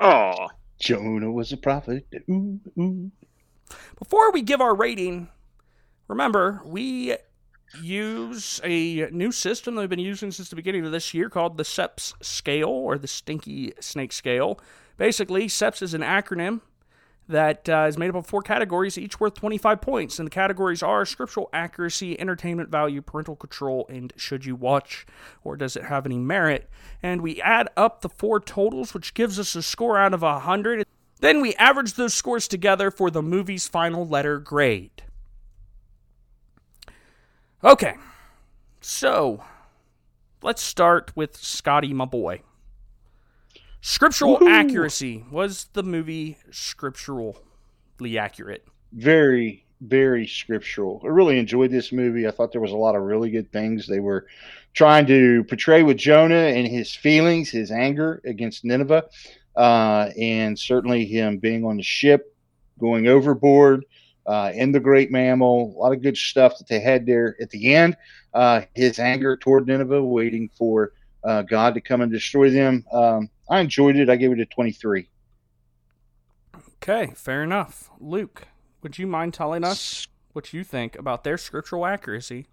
[0.00, 2.06] Oh, Jonah was a prophet.
[2.30, 3.10] Ooh, ooh.
[3.98, 5.28] Before we give our rating,
[6.08, 7.16] remember, we
[7.80, 11.56] use a new system that we've been using since the beginning of this year called
[11.56, 14.58] the SEPS scale or the Stinky Snake Scale.
[14.96, 16.60] Basically, SEPS is an acronym
[17.28, 20.18] that uh, is made up of four categories, each worth 25 points.
[20.18, 25.06] And the categories are scriptural accuracy, entertainment value, parental control, and should you watch
[25.42, 26.68] or does it have any merit?
[27.02, 30.86] And we add up the four totals, which gives us a score out of 100.
[31.20, 35.02] Then we average those scores together for the movie's final letter grade.
[37.64, 37.94] Okay,
[38.80, 39.42] so
[40.42, 42.42] let's start with Scotty, my boy.
[43.80, 44.50] Scriptural Woohoo.
[44.50, 45.24] accuracy.
[45.30, 47.38] Was the movie scripturally
[48.18, 48.66] accurate?
[48.92, 51.00] Very, very scriptural.
[51.04, 52.26] I really enjoyed this movie.
[52.26, 54.26] I thought there was a lot of really good things they were
[54.74, 59.04] trying to portray with Jonah and his feelings, his anger against Nineveh,
[59.56, 62.36] uh, and certainly him being on the ship,
[62.78, 63.86] going overboard,
[64.26, 65.74] uh, in the great mammal.
[65.76, 67.96] A lot of good stuff that they had there at the end.
[68.34, 70.92] Uh, his anger toward Nineveh, waiting for
[71.24, 72.84] uh, God to come and destroy them.
[72.92, 74.08] Um, I enjoyed it.
[74.08, 75.08] I gave it a 23.
[76.76, 77.90] Okay, fair enough.
[77.98, 78.48] Luke,
[78.82, 82.46] would you mind telling us what you think about their scriptural accuracy?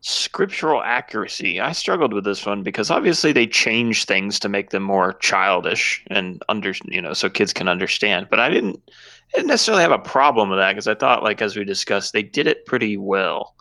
[0.00, 1.60] Scriptural accuracy.
[1.60, 6.04] I struggled with this one because obviously they change things to make them more childish
[6.08, 8.28] and under, you know, so kids can understand.
[8.30, 11.42] But I didn't, I didn't necessarily have a problem with that because I thought, like
[11.42, 13.54] as we discussed, they did it pretty well.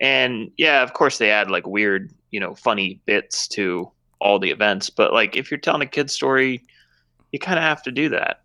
[0.00, 4.50] And yeah, of course they add like weird, you know, funny bits to all the
[4.50, 4.88] events.
[4.88, 6.62] But like if you're telling a kid's story,
[7.32, 8.42] you kind of have to do that.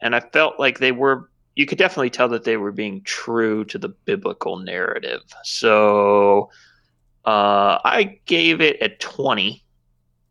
[0.00, 3.64] And I felt like they were you could definitely tell that they were being true
[3.66, 5.20] to the biblical narrative.
[5.42, 6.48] So
[7.30, 9.62] uh, I gave it a twenty.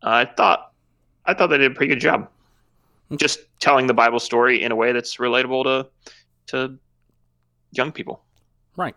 [0.03, 0.73] I thought
[1.25, 2.29] I thought they did a pretty good job,
[3.15, 5.87] just telling the Bible story in a way that's relatable to
[6.47, 6.77] to
[7.71, 8.21] young people.
[8.75, 8.95] Right.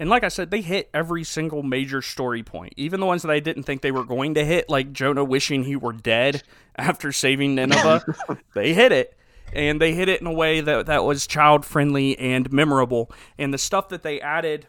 [0.00, 3.30] And like I said, they hit every single major story point, even the ones that
[3.30, 6.42] I didn't think they were going to hit, like Jonah wishing he were dead
[6.76, 8.04] after saving Nineveh.
[8.54, 9.14] they hit it.
[9.52, 13.10] And they hit it in a way that, that was child friendly and memorable.
[13.38, 14.66] And the stuff that they added,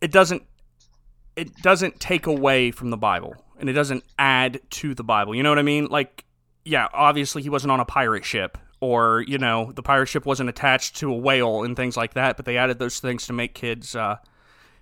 [0.00, 0.42] it doesn't
[1.36, 5.34] it doesn't take away from the Bible and it doesn't add to the Bible.
[5.34, 5.86] You know what I mean?
[5.86, 6.24] Like,
[6.64, 10.48] yeah, obviously he wasn't on a pirate ship or, you know, the pirate ship wasn't
[10.48, 13.54] attached to a whale and things like that, but they added those things to make
[13.54, 14.16] kids uh,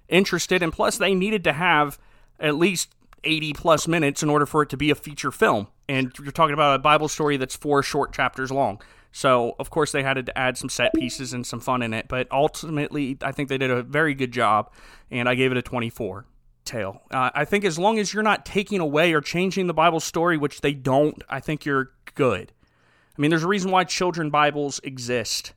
[0.09, 0.63] interested.
[0.63, 1.99] And plus, they needed to have
[2.39, 2.95] at least
[3.25, 5.67] 80 plus minutes in order for it to be a feature film.
[5.89, 8.81] And you're talking about a Bible story that's four short chapters long.
[9.13, 12.07] So, of course, they had to add some set pieces and some fun in it.
[12.09, 14.71] But ultimately, I think they did a very good job,
[15.11, 16.27] and I gave it a 24
[16.65, 17.01] tail.
[17.11, 20.37] Uh, I think as long as you're not taking away or changing the Bible story,
[20.37, 22.53] which they don't, I think you're good.
[23.17, 25.55] I mean, there's a reason why children Bibles exist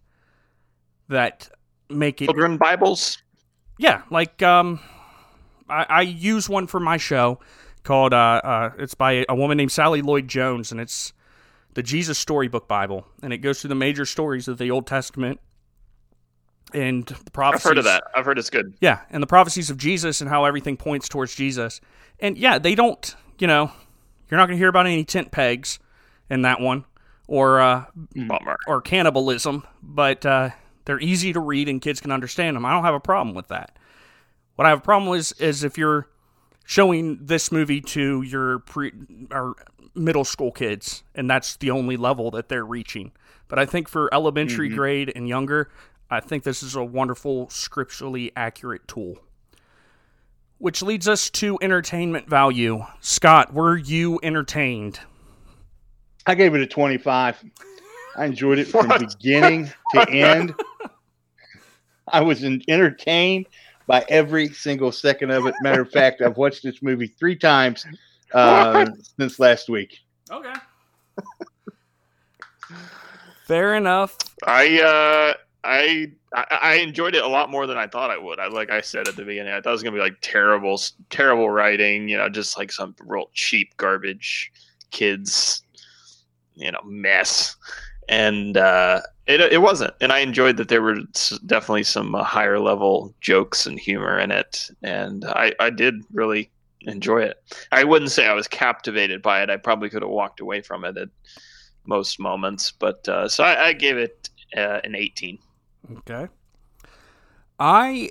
[1.09, 1.49] that
[1.89, 2.25] make it.
[2.25, 3.21] Children Bibles.
[3.77, 4.79] Yeah, like um,
[5.69, 7.39] I, I use one for my show
[7.83, 11.13] called uh, uh, it's by a woman named Sally Lloyd Jones, and it's
[11.73, 15.39] the Jesus Storybook Bible, and it goes through the major stories of the Old Testament
[16.73, 17.65] and the prophecies.
[17.65, 18.03] I've heard of that.
[18.15, 18.73] I've heard it's good.
[18.81, 21.81] Yeah, and the prophecies of Jesus and how everything points towards Jesus.
[22.19, 23.71] And yeah, they don't, you know,
[24.29, 25.79] you're not going to hear about any tent pegs
[26.29, 26.85] in that one
[27.27, 28.57] or uh, Bummer.
[28.67, 30.49] or cannibalism, but uh,
[30.85, 32.65] they're easy to read and kids can understand them.
[32.65, 33.77] I don't have a problem with that.
[34.55, 36.07] What I have a problem with is, is if you're
[36.71, 38.93] showing this movie to your pre
[39.29, 39.55] or
[39.93, 43.11] middle school kids and that's the only level that they're reaching.
[43.49, 44.77] But I think for elementary mm-hmm.
[44.77, 45.69] grade and younger,
[46.09, 49.17] I think this is a wonderful scripturally accurate tool.
[50.59, 52.85] Which leads us to entertainment value.
[53.01, 55.01] Scott, were you entertained?
[56.25, 57.43] I gave it a 25.
[58.15, 60.55] I enjoyed it from beginning to end.
[62.07, 63.47] I was entertained
[63.91, 65.53] by every single second of it.
[65.61, 67.85] Matter of fact, I've watched this movie three times
[68.33, 68.85] uh,
[69.19, 69.99] since last week.
[70.31, 70.53] Okay.
[73.47, 74.17] Fair enough.
[74.47, 75.33] I uh
[75.65, 78.39] I I, I enjoyed it a lot more than I thought I would.
[78.39, 80.79] I like I said at the beginning, I thought it was gonna be like terrible,
[81.09, 82.07] terrible writing.
[82.07, 84.53] You know, just like some real cheap garbage
[84.91, 85.63] kids,
[86.55, 87.57] you know, mess.
[88.11, 90.97] And uh, it it wasn't, and I enjoyed that there were
[91.45, 96.51] definitely some uh, higher level jokes and humor in it, and I I did really
[96.81, 97.37] enjoy it.
[97.71, 99.49] I wouldn't say I was captivated by it.
[99.49, 101.09] I probably could have walked away from it at
[101.85, 105.37] most moments, but uh, so I, I gave it uh, an 18.
[105.99, 106.27] Okay.
[107.59, 108.09] I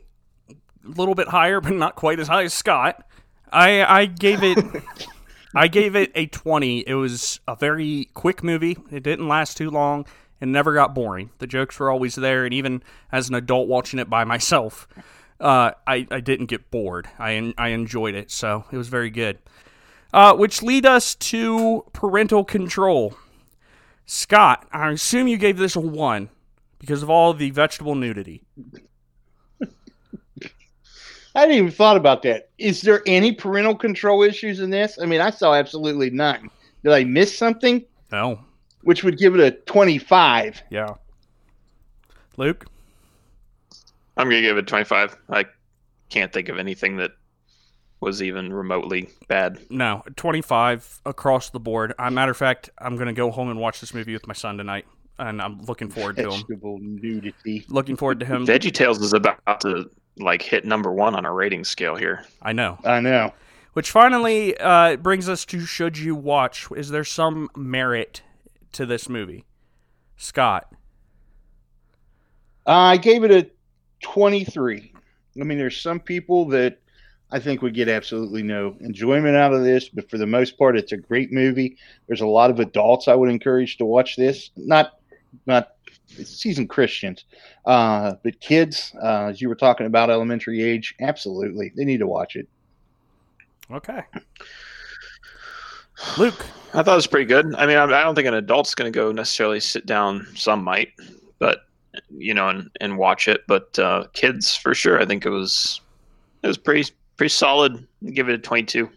[0.51, 3.05] a little bit higher, but not quite as high as Scott.
[3.53, 4.59] I I gave it
[5.55, 6.85] I gave it a 20.
[6.87, 8.77] It was a very quick movie.
[8.91, 10.07] It didn't last too long
[10.41, 11.31] and never got boring.
[11.39, 12.83] The jokes were always there, and even
[13.13, 14.89] as an adult watching it by myself,
[15.39, 17.09] uh, I, I didn't get bored.
[17.19, 19.39] I, I enjoyed it, so it was very good.
[20.13, 23.15] Uh, which lead us to parental control.
[24.07, 26.31] Scott, I assume you gave this a 1
[26.79, 28.43] because of all the vegetable nudity.
[31.35, 32.51] I hadn't even thought about that.
[32.59, 34.99] Is there any parental control issues in this?
[35.01, 36.51] I mean, I saw absolutely none.
[36.83, 37.85] Did I miss something?
[38.11, 38.41] No.
[38.83, 40.63] Which would give it a 25.
[40.71, 40.95] Yeah.
[42.37, 42.67] Luke?
[44.17, 45.17] I'm going to give it 25.
[45.31, 45.45] I
[46.09, 47.13] can't think of anything that
[48.01, 49.61] was even remotely bad.
[49.71, 51.95] No, 25 across the board.
[51.99, 54.35] Uh, matter of fact, I'm going to go home and watch this movie with my
[54.35, 54.87] son tonight,
[55.19, 56.43] and I'm looking forward to him.
[57.03, 57.67] Nudity.
[57.69, 58.47] Looking forward to him.
[58.47, 62.25] Veggie Tales is about to like hit number one on a rating scale here.
[62.43, 62.79] I know.
[62.85, 63.33] I know.
[63.73, 66.67] Which finally uh, brings us to should you watch?
[66.77, 68.23] Is there some merit
[68.73, 69.45] to this movie?
[70.17, 70.73] Scott.
[72.67, 73.51] Uh, I gave it a
[74.03, 74.93] 23.
[75.41, 76.79] I mean, there's some people that
[77.31, 80.77] I think would get absolutely no enjoyment out of this, but for the most part,
[80.77, 81.77] it's a great movie.
[82.07, 84.51] There's a lot of adults I would encourage to watch this.
[84.57, 84.99] Not,
[85.47, 85.80] not
[86.25, 87.25] seasoned Christians,
[87.67, 92.07] uh, but kids, uh, as you were talking about elementary age, absolutely, they need to
[92.07, 92.49] watch it.
[93.71, 94.03] Okay.
[96.19, 96.47] Luke.
[96.73, 97.53] I thought it was pretty good.
[97.57, 100.25] I mean, I, I don't think an adult's going to go necessarily sit down.
[100.37, 100.93] Some might,
[101.41, 101.67] but
[102.17, 103.43] you know, and, and watch it.
[103.49, 105.81] But uh, kids, for sure, I think it was
[106.45, 107.87] it was pretty pretty solid.
[108.13, 108.89] Give it a twenty two.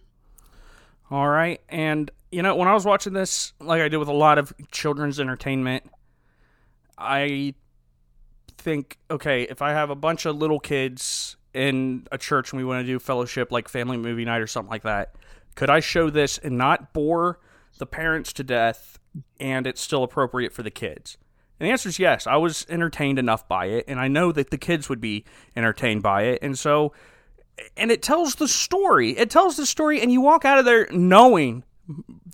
[1.09, 4.13] All right, and you know, when I was watching this, like I did with a
[4.13, 5.83] lot of children's entertainment,
[7.03, 7.53] I
[8.57, 12.65] think, okay, if I have a bunch of little kids in a church and we
[12.65, 15.15] want to do fellowship like family movie night or something like that,
[15.55, 17.39] could I show this and not bore
[17.77, 18.99] the parents to death
[19.39, 21.17] and it's still appropriate for the kids?
[21.59, 22.25] And the answer is yes.
[22.25, 25.23] I was entertained enough by it, and I know that the kids would be
[25.55, 26.39] entertained by it.
[26.41, 26.93] And so,
[27.77, 29.11] and it tells the story.
[29.11, 31.63] It tells the story, and you walk out of there knowing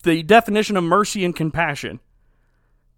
[0.03, 1.99] the definition of mercy and compassion.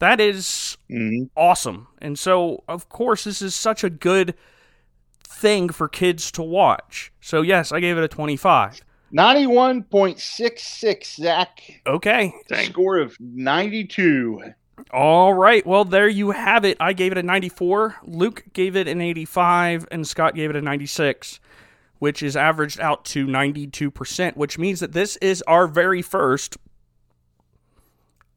[0.02, 1.26] That is mm-hmm.
[1.36, 1.88] awesome.
[2.00, 4.34] And so, of course, this is such a good
[5.24, 7.14] thing for kids to watch.
[7.22, 8.82] So, yes, I gave it a 25.
[9.14, 11.82] 91.66, Zach.
[11.86, 12.34] Okay.
[12.48, 12.66] Dang.
[12.66, 14.42] Score of 92.
[14.90, 15.64] All right.
[15.68, 16.78] Well, there you have it.
[16.80, 17.98] I gave it a 94.
[18.02, 21.40] Luke gave it an 85, and Scott gave it a 96,
[22.00, 26.58] which is averaged out to 92%, which means that this is our very first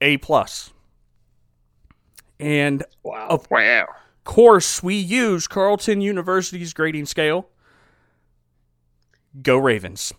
[0.02, 0.74] A plus.
[2.44, 3.26] And Wow.
[3.30, 3.86] of Wow.
[4.24, 7.48] course, we use Carleton University's grading scale.
[9.40, 10.12] Go Ravens.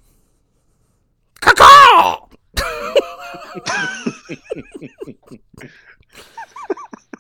[1.39, 2.26] Caw-caw!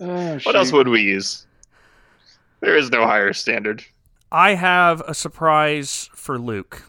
[0.01, 1.45] Oh, What else would we use?
[2.61, 3.85] There is no higher standard.
[4.31, 6.81] I have a surprise for Luke.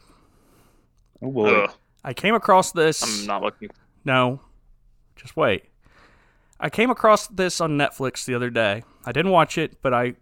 [1.22, 1.50] Oh, boy.
[1.64, 1.70] Ugh,
[2.02, 3.02] I came across this.
[3.20, 3.68] I'm not looking.
[4.04, 4.40] No,
[5.16, 5.64] just wait.
[6.58, 8.82] I came across this on Netflix the other day.
[9.04, 10.14] I didn't watch it, but I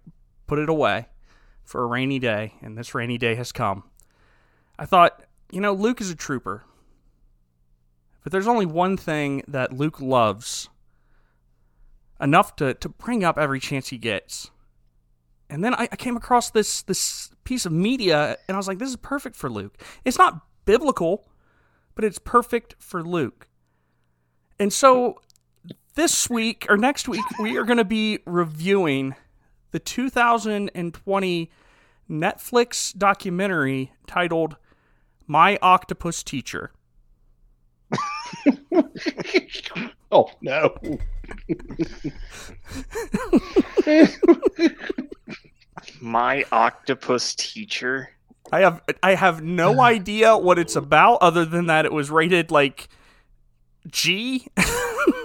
[0.46, 1.06] put it away
[1.62, 3.84] for a rainy day, and this rainy day has come.
[4.78, 6.64] I thought, you know, Luke is a trooper.
[8.22, 10.68] But there's only one thing that Luke loves
[12.20, 14.50] enough to, to bring up every chance he gets.
[15.50, 18.78] And then I, I came across this this piece of media and I was like,
[18.78, 19.76] this is perfect for Luke.
[20.04, 21.28] It's not biblical,
[21.94, 23.48] but it's perfect for Luke.
[24.58, 25.20] And so
[25.94, 29.14] this week or next week, we are going to be reviewing
[29.70, 31.50] the 2020
[32.10, 34.56] Netflix documentary titled
[35.26, 36.72] My Octopus Teacher.
[40.10, 40.76] oh, no.
[46.00, 48.10] My octopus teacher.
[48.52, 52.50] I have I have no idea what it's about other than that it was rated
[52.50, 52.88] like
[53.86, 54.48] G.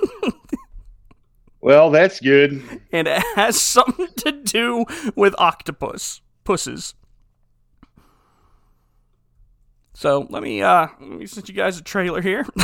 [1.61, 2.63] Well, that's good.
[2.91, 6.93] and it has something to do with octopus pusses.
[9.93, 12.45] So let me uh let me send you guys a trailer here.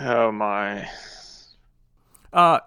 [0.00, 0.88] Oh my.
[2.32, 2.58] Uh,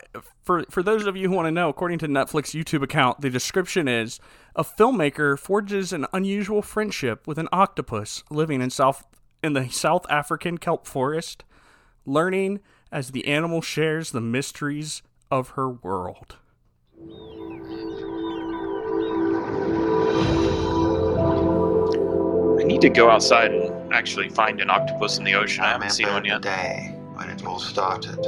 [0.44, 3.30] for for those of you who want to know, according to Netflix YouTube account, the
[3.30, 4.20] description is
[4.56, 9.04] a filmmaker forges an unusual friendship with an octopus living in South
[9.44, 11.44] in the South African kelp forest,
[12.08, 12.62] learning
[12.92, 16.38] as the animal shares the mysteries of her world.
[22.60, 25.64] I need to go outside and actually find an octopus in the ocean.
[25.64, 28.26] I I haven't seen one remember the day when it all started,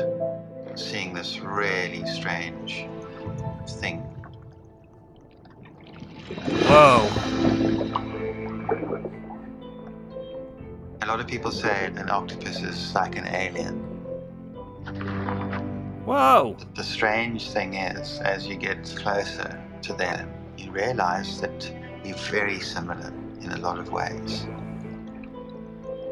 [0.75, 2.85] seeing this really strange
[3.67, 3.99] thing.
[6.67, 8.08] Whoa!
[11.09, 13.75] Lot of people say an octopus is like an alien.
[16.05, 16.55] Whoa!
[16.75, 21.71] The strange thing is, as you get closer to them, you realize that
[22.03, 23.11] you're very similar
[23.41, 24.45] in a lot of ways.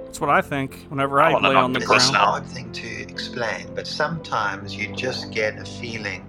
[0.05, 0.85] That's what I think.
[0.89, 2.13] Whenever I I lay on the It's a octopus ground.
[2.13, 2.31] now.
[2.31, 6.25] hard thing to explain, but sometimes you just get a feeling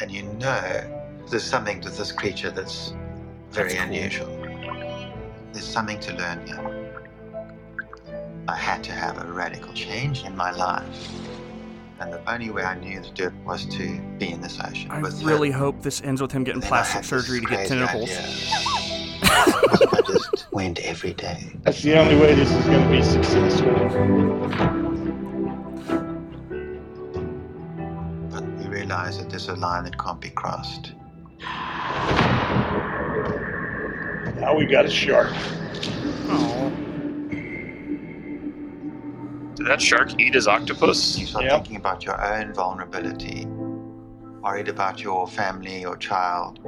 [0.00, 2.94] and you know there's something to this creature that's
[3.50, 3.88] very That's cool.
[3.88, 4.38] unusual.
[5.52, 6.81] There's something to learn here.
[8.48, 11.08] I had to have a radical change in my life.
[12.00, 14.90] And the only way I knew to do it was to be in this ocean.
[14.90, 15.58] I with really her.
[15.58, 18.10] hope this ends with him getting Then plastic surgery to get crazy tentacles.
[18.10, 18.26] idea.
[19.24, 21.52] I just went every day.
[21.62, 23.72] That's the only way this is going to be successful.
[28.30, 30.92] But we realize that there's a line that can't be crossed.
[34.40, 35.30] Now we got a shark.
[36.26, 36.72] Oh,
[39.62, 41.16] Did that shark eat his octopus?
[41.16, 41.52] You start Yep.
[41.54, 43.46] thinking about your own vulnerability,
[44.42, 46.58] worried about your family or child.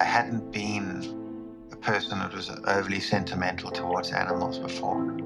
[0.00, 1.04] I hadn't been
[1.70, 5.16] a person that was overly sentimental towards animals before.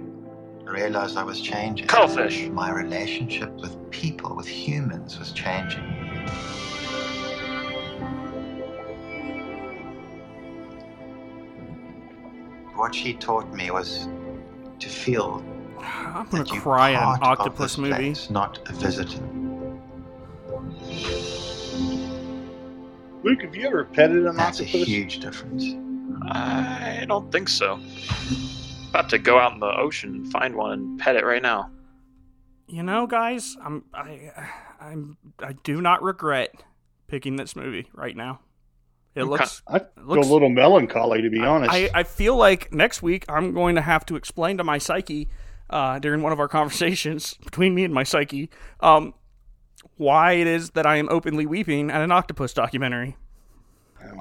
[0.67, 1.87] I realized I was changing.
[1.87, 2.49] Cuttlefish.
[2.51, 5.85] My relationship with people, with humans, was changing.
[12.75, 14.07] What she taught me was
[14.81, 15.45] to feel
[15.81, 17.95] I'm gonna that cry at an octopus this movie.
[17.95, 19.21] place, not a visitor.
[23.23, 24.89] Luke, have you ever petted an That's a octopus?
[24.89, 25.65] huge difference.
[26.23, 27.81] I don't think so.
[28.91, 31.71] About to go out in the ocean and find one and pet it right now.
[32.67, 34.31] You know, guys, I'm I
[34.81, 36.55] I'm I do not regret
[37.09, 38.41] picking this movie right now.
[39.15, 39.31] It Okay.
[39.31, 41.73] looks I it feel looks a little melancholy, to be honest.
[41.73, 45.29] I, I feel like next week I'm going to have to explain to my psyche
[45.69, 48.51] uh, during one of our conversations between me and my psyche
[48.81, 49.15] um,
[49.97, 53.17] why it is that I am openly weeping at an octopus documentary.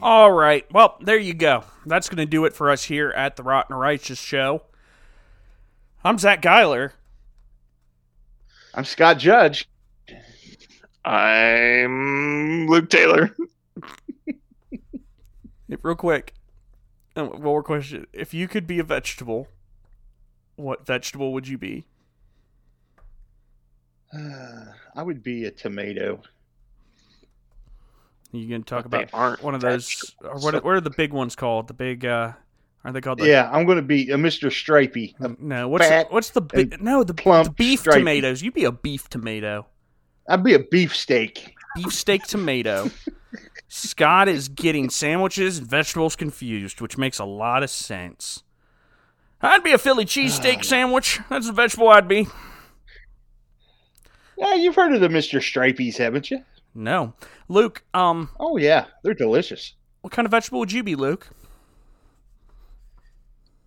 [0.01, 0.65] All right.
[0.73, 1.63] Well, there you go.
[1.85, 4.63] That's going to do it for us here at the Rotten Righteous Show.
[6.03, 6.93] I'm Zach Geiler.
[8.73, 9.69] I'm Scott Judge.
[11.05, 13.35] I'm Luke Taylor.
[15.83, 16.33] Real quick,
[17.15, 18.07] uh, one more question.
[18.13, 19.47] If you could be a vegetable,
[20.55, 21.85] what vegetable would you be?
[24.13, 26.21] I would be a tomato.
[28.31, 30.15] You gonna talk But they about aren't one of those?
[30.23, 30.53] Or what?
[30.63, 31.67] What are the big ones called?
[31.67, 32.05] The big?
[32.05, 32.33] uh
[32.83, 33.19] Aren't they called?
[33.19, 34.49] The, Yeah, I'm going to be a Mr.
[34.49, 35.13] Stripey.
[35.19, 35.67] A- No.
[35.67, 36.81] What's the, what's the big?
[36.81, 37.99] No, the, plump the beef stripey.
[37.99, 38.41] tomatoes.
[38.41, 39.65] You'd be a beef tomato.
[40.29, 41.55] I'd be a beefsteak.
[41.75, 42.89] Beefsteak tomato.
[43.71, 48.43] Scott is getting sandwiches and vegetables confused, which makes a lot of sense.
[49.41, 51.19] I'd be a Philly cheesesteak sandwich.
[51.29, 52.27] That's a vegetable I'd be.
[54.37, 55.39] Yeah, you've heard of the Mr.
[55.39, 56.43] Stripeys, haven't you?
[56.73, 57.13] No,
[57.47, 57.83] Luke.
[57.93, 59.73] Um, Oh yeah, they're delicious.
[60.01, 61.27] what kind of vegetable would you be, Luke?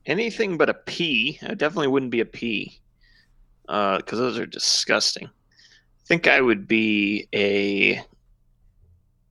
[0.07, 1.39] Anything but a pea.
[1.43, 2.81] I definitely wouldn't be a pea.
[3.69, 5.27] Uh, Because those are disgusting.
[5.27, 8.03] I think I would be a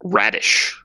[0.03, 0.77] radish.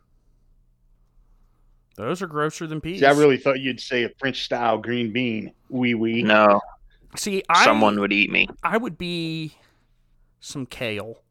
[1.97, 3.01] Those are grosser than peas.
[3.01, 5.53] See, I really thought you'd say a French style green bean.
[5.71, 6.23] Wee wee.
[6.23, 6.61] No,
[7.17, 7.43] see.
[7.49, 8.49] I someone would eat me.
[8.63, 9.55] I would be
[10.41, 11.23] some kale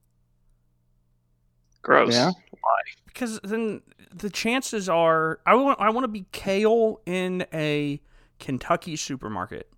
[1.84, 2.14] Gross.
[2.14, 2.32] Yeah?
[2.62, 2.80] Why?
[3.06, 3.82] because then
[4.14, 8.02] the chances are I want I want to be kale in a
[8.40, 9.70] Kentucky supermarket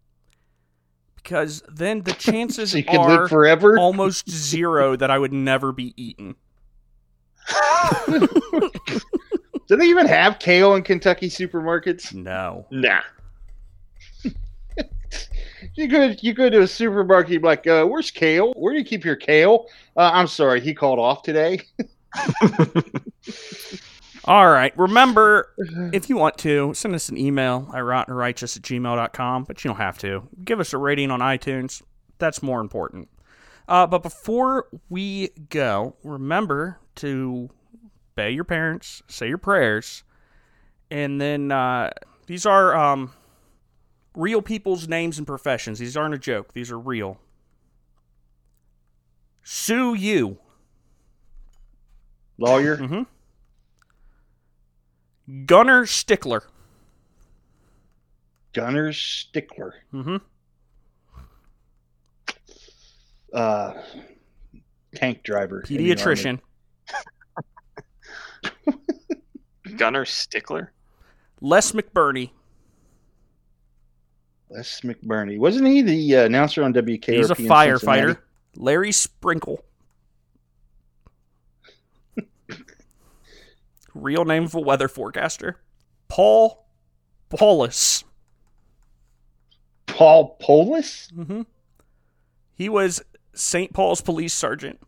[1.17, 3.77] because then the chances So you can are live forever.
[3.77, 6.35] almost zero that I would never be eaten.
[9.67, 12.13] Do they even have kale in Kentucky supermarkets?
[12.13, 12.65] No.
[12.71, 13.01] Nah.
[15.73, 18.53] You go you go to a supermarket, you're like, uh, where's kale?
[18.53, 19.67] Where do you keep your kale?
[19.95, 21.59] Uh, I'm sorry, he called off today.
[24.25, 24.77] All right.
[24.77, 25.53] Remember,
[25.93, 29.77] if you want to, send us an email at rottenrighteous at gmail.com, but you don't
[29.77, 30.27] have to.
[30.43, 31.81] Give us a rating on iTunes.
[32.17, 33.07] That's more important.
[33.67, 37.49] Uh, but before we go, remember to
[38.13, 40.03] obey your parents, say your prayers,
[40.91, 41.91] and then uh,
[42.27, 43.11] these are um,
[44.15, 45.79] real people's names and professions.
[45.79, 47.19] These aren't a joke, these are real.
[49.43, 50.37] Sue Yoo.
[52.37, 53.03] Lawyer, Mm-hmm.
[55.45, 56.43] Gunner Stickler.
[58.53, 60.17] Gunner Stickler, Mm-hmm.
[63.33, 63.73] uh,
[64.95, 65.63] tank driver.
[65.67, 66.39] Pediatrician.
[69.77, 70.71] Gunner Stickler.
[71.41, 72.31] Les McBurney.
[74.49, 75.37] Les McBurney.
[75.37, 77.05] Wasn't he the uh, announcer on WK?
[77.05, 78.17] He's a firefighter.
[78.55, 79.63] Larry Sprinkle.
[83.93, 85.59] Real name of a weather forecaster.
[86.07, 86.65] Paul
[87.29, 88.03] Paulus.
[89.85, 91.09] Paul Polis.
[91.15, 91.41] Mm-hmm.
[92.53, 93.01] He was
[93.33, 93.73] St.
[93.73, 94.79] Paul's police sergeant.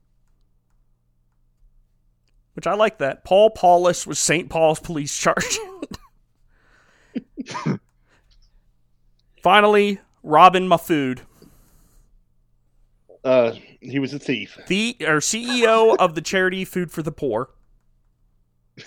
[2.60, 3.24] Which I like that.
[3.24, 4.50] Paul Paulus was St.
[4.50, 5.98] Paul's police sergeant.
[9.42, 11.20] Finally, Robin Mahfood.
[13.24, 14.58] Uh, he was a thief.
[14.68, 17.50] the or CEO of the charity Food for the Poor.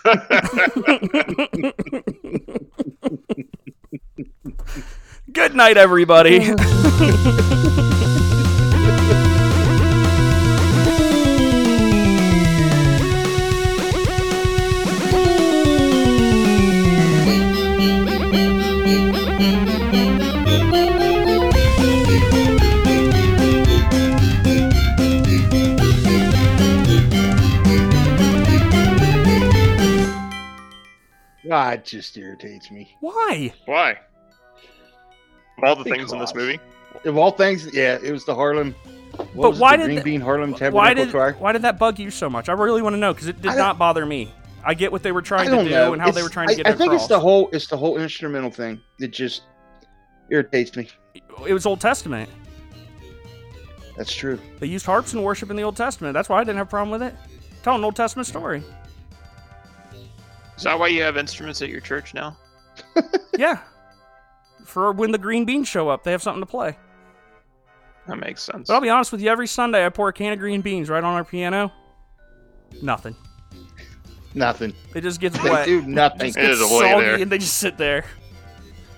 [5.33, 6.41] Good night, everybody.
[31.53, 32.97] God, it just irritates me.
[33.01, 33.53] Why?
[33.67, 33.91] Why?
[35.59, 36.59] Of all the things in this movie.
[37.05, 38.75] Of all things, yeah, it was the Harlem.
[39.15, 41.35] What But was it, why the did Green the- Bean Harlem Tabernacle Why did Choir?
[41.35, 42.49] why did that bug you so much?
[42.49, 44.33] I really want to know because it did not bother me.
[44.65, 45.93] I get what they were trying to don't know.
[45.93, 47.03] and how they were trying to get I it think across.
[47.03, 48.81] it's the whole it's the whole instrumental thing.
[48.99, 49.43] It just
[50.31, 50.89] irritates me.
[51.47, 52.31] it was Old Testament.
[53.99, 54.39] That's true.
[54.59, 56.15] They used harps in worship in the Old Testament.
[56.15, 57.15] That's why I didn't have a problem with it.
[57.63, 58.63] Tell an Old Testament story.
[60.63, 62.37] Is that why you have instruments at your church now?
[63.37, 63.59] Yeah.
[64.65, 66.79] For when the green beans show up, they have something to play.
[68.07, 68.69] That makes sense.
[68.69, 70.89] But I'll be honest with you, every Sunday I pour a can of green beans
[70.89, 71.73] right on our piano.
[72.81, 73.17] Nothing.
[74.35, 74.73] Nothing.
[74.95, 75.67] It just gets wet.
[75.67, 76.29] They do nothing.
[76.29, 77.15] It It gets is soggy there.
[77.17, 78.05] and they just sit there.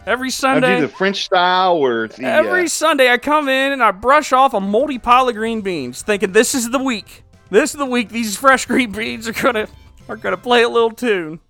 [0.05, 0.67] Every Sunday.
[0.67, 3.83] I Sunday, do the French style or the every uh, Sunday I come in and
[3.83, 7.25] I brush off a moldy pile of green beans, thinking this is the week.
[7.49, 9.69] This is the week these fresh green beans are gonna
[10.11, 11.41] are gonna play a little tune.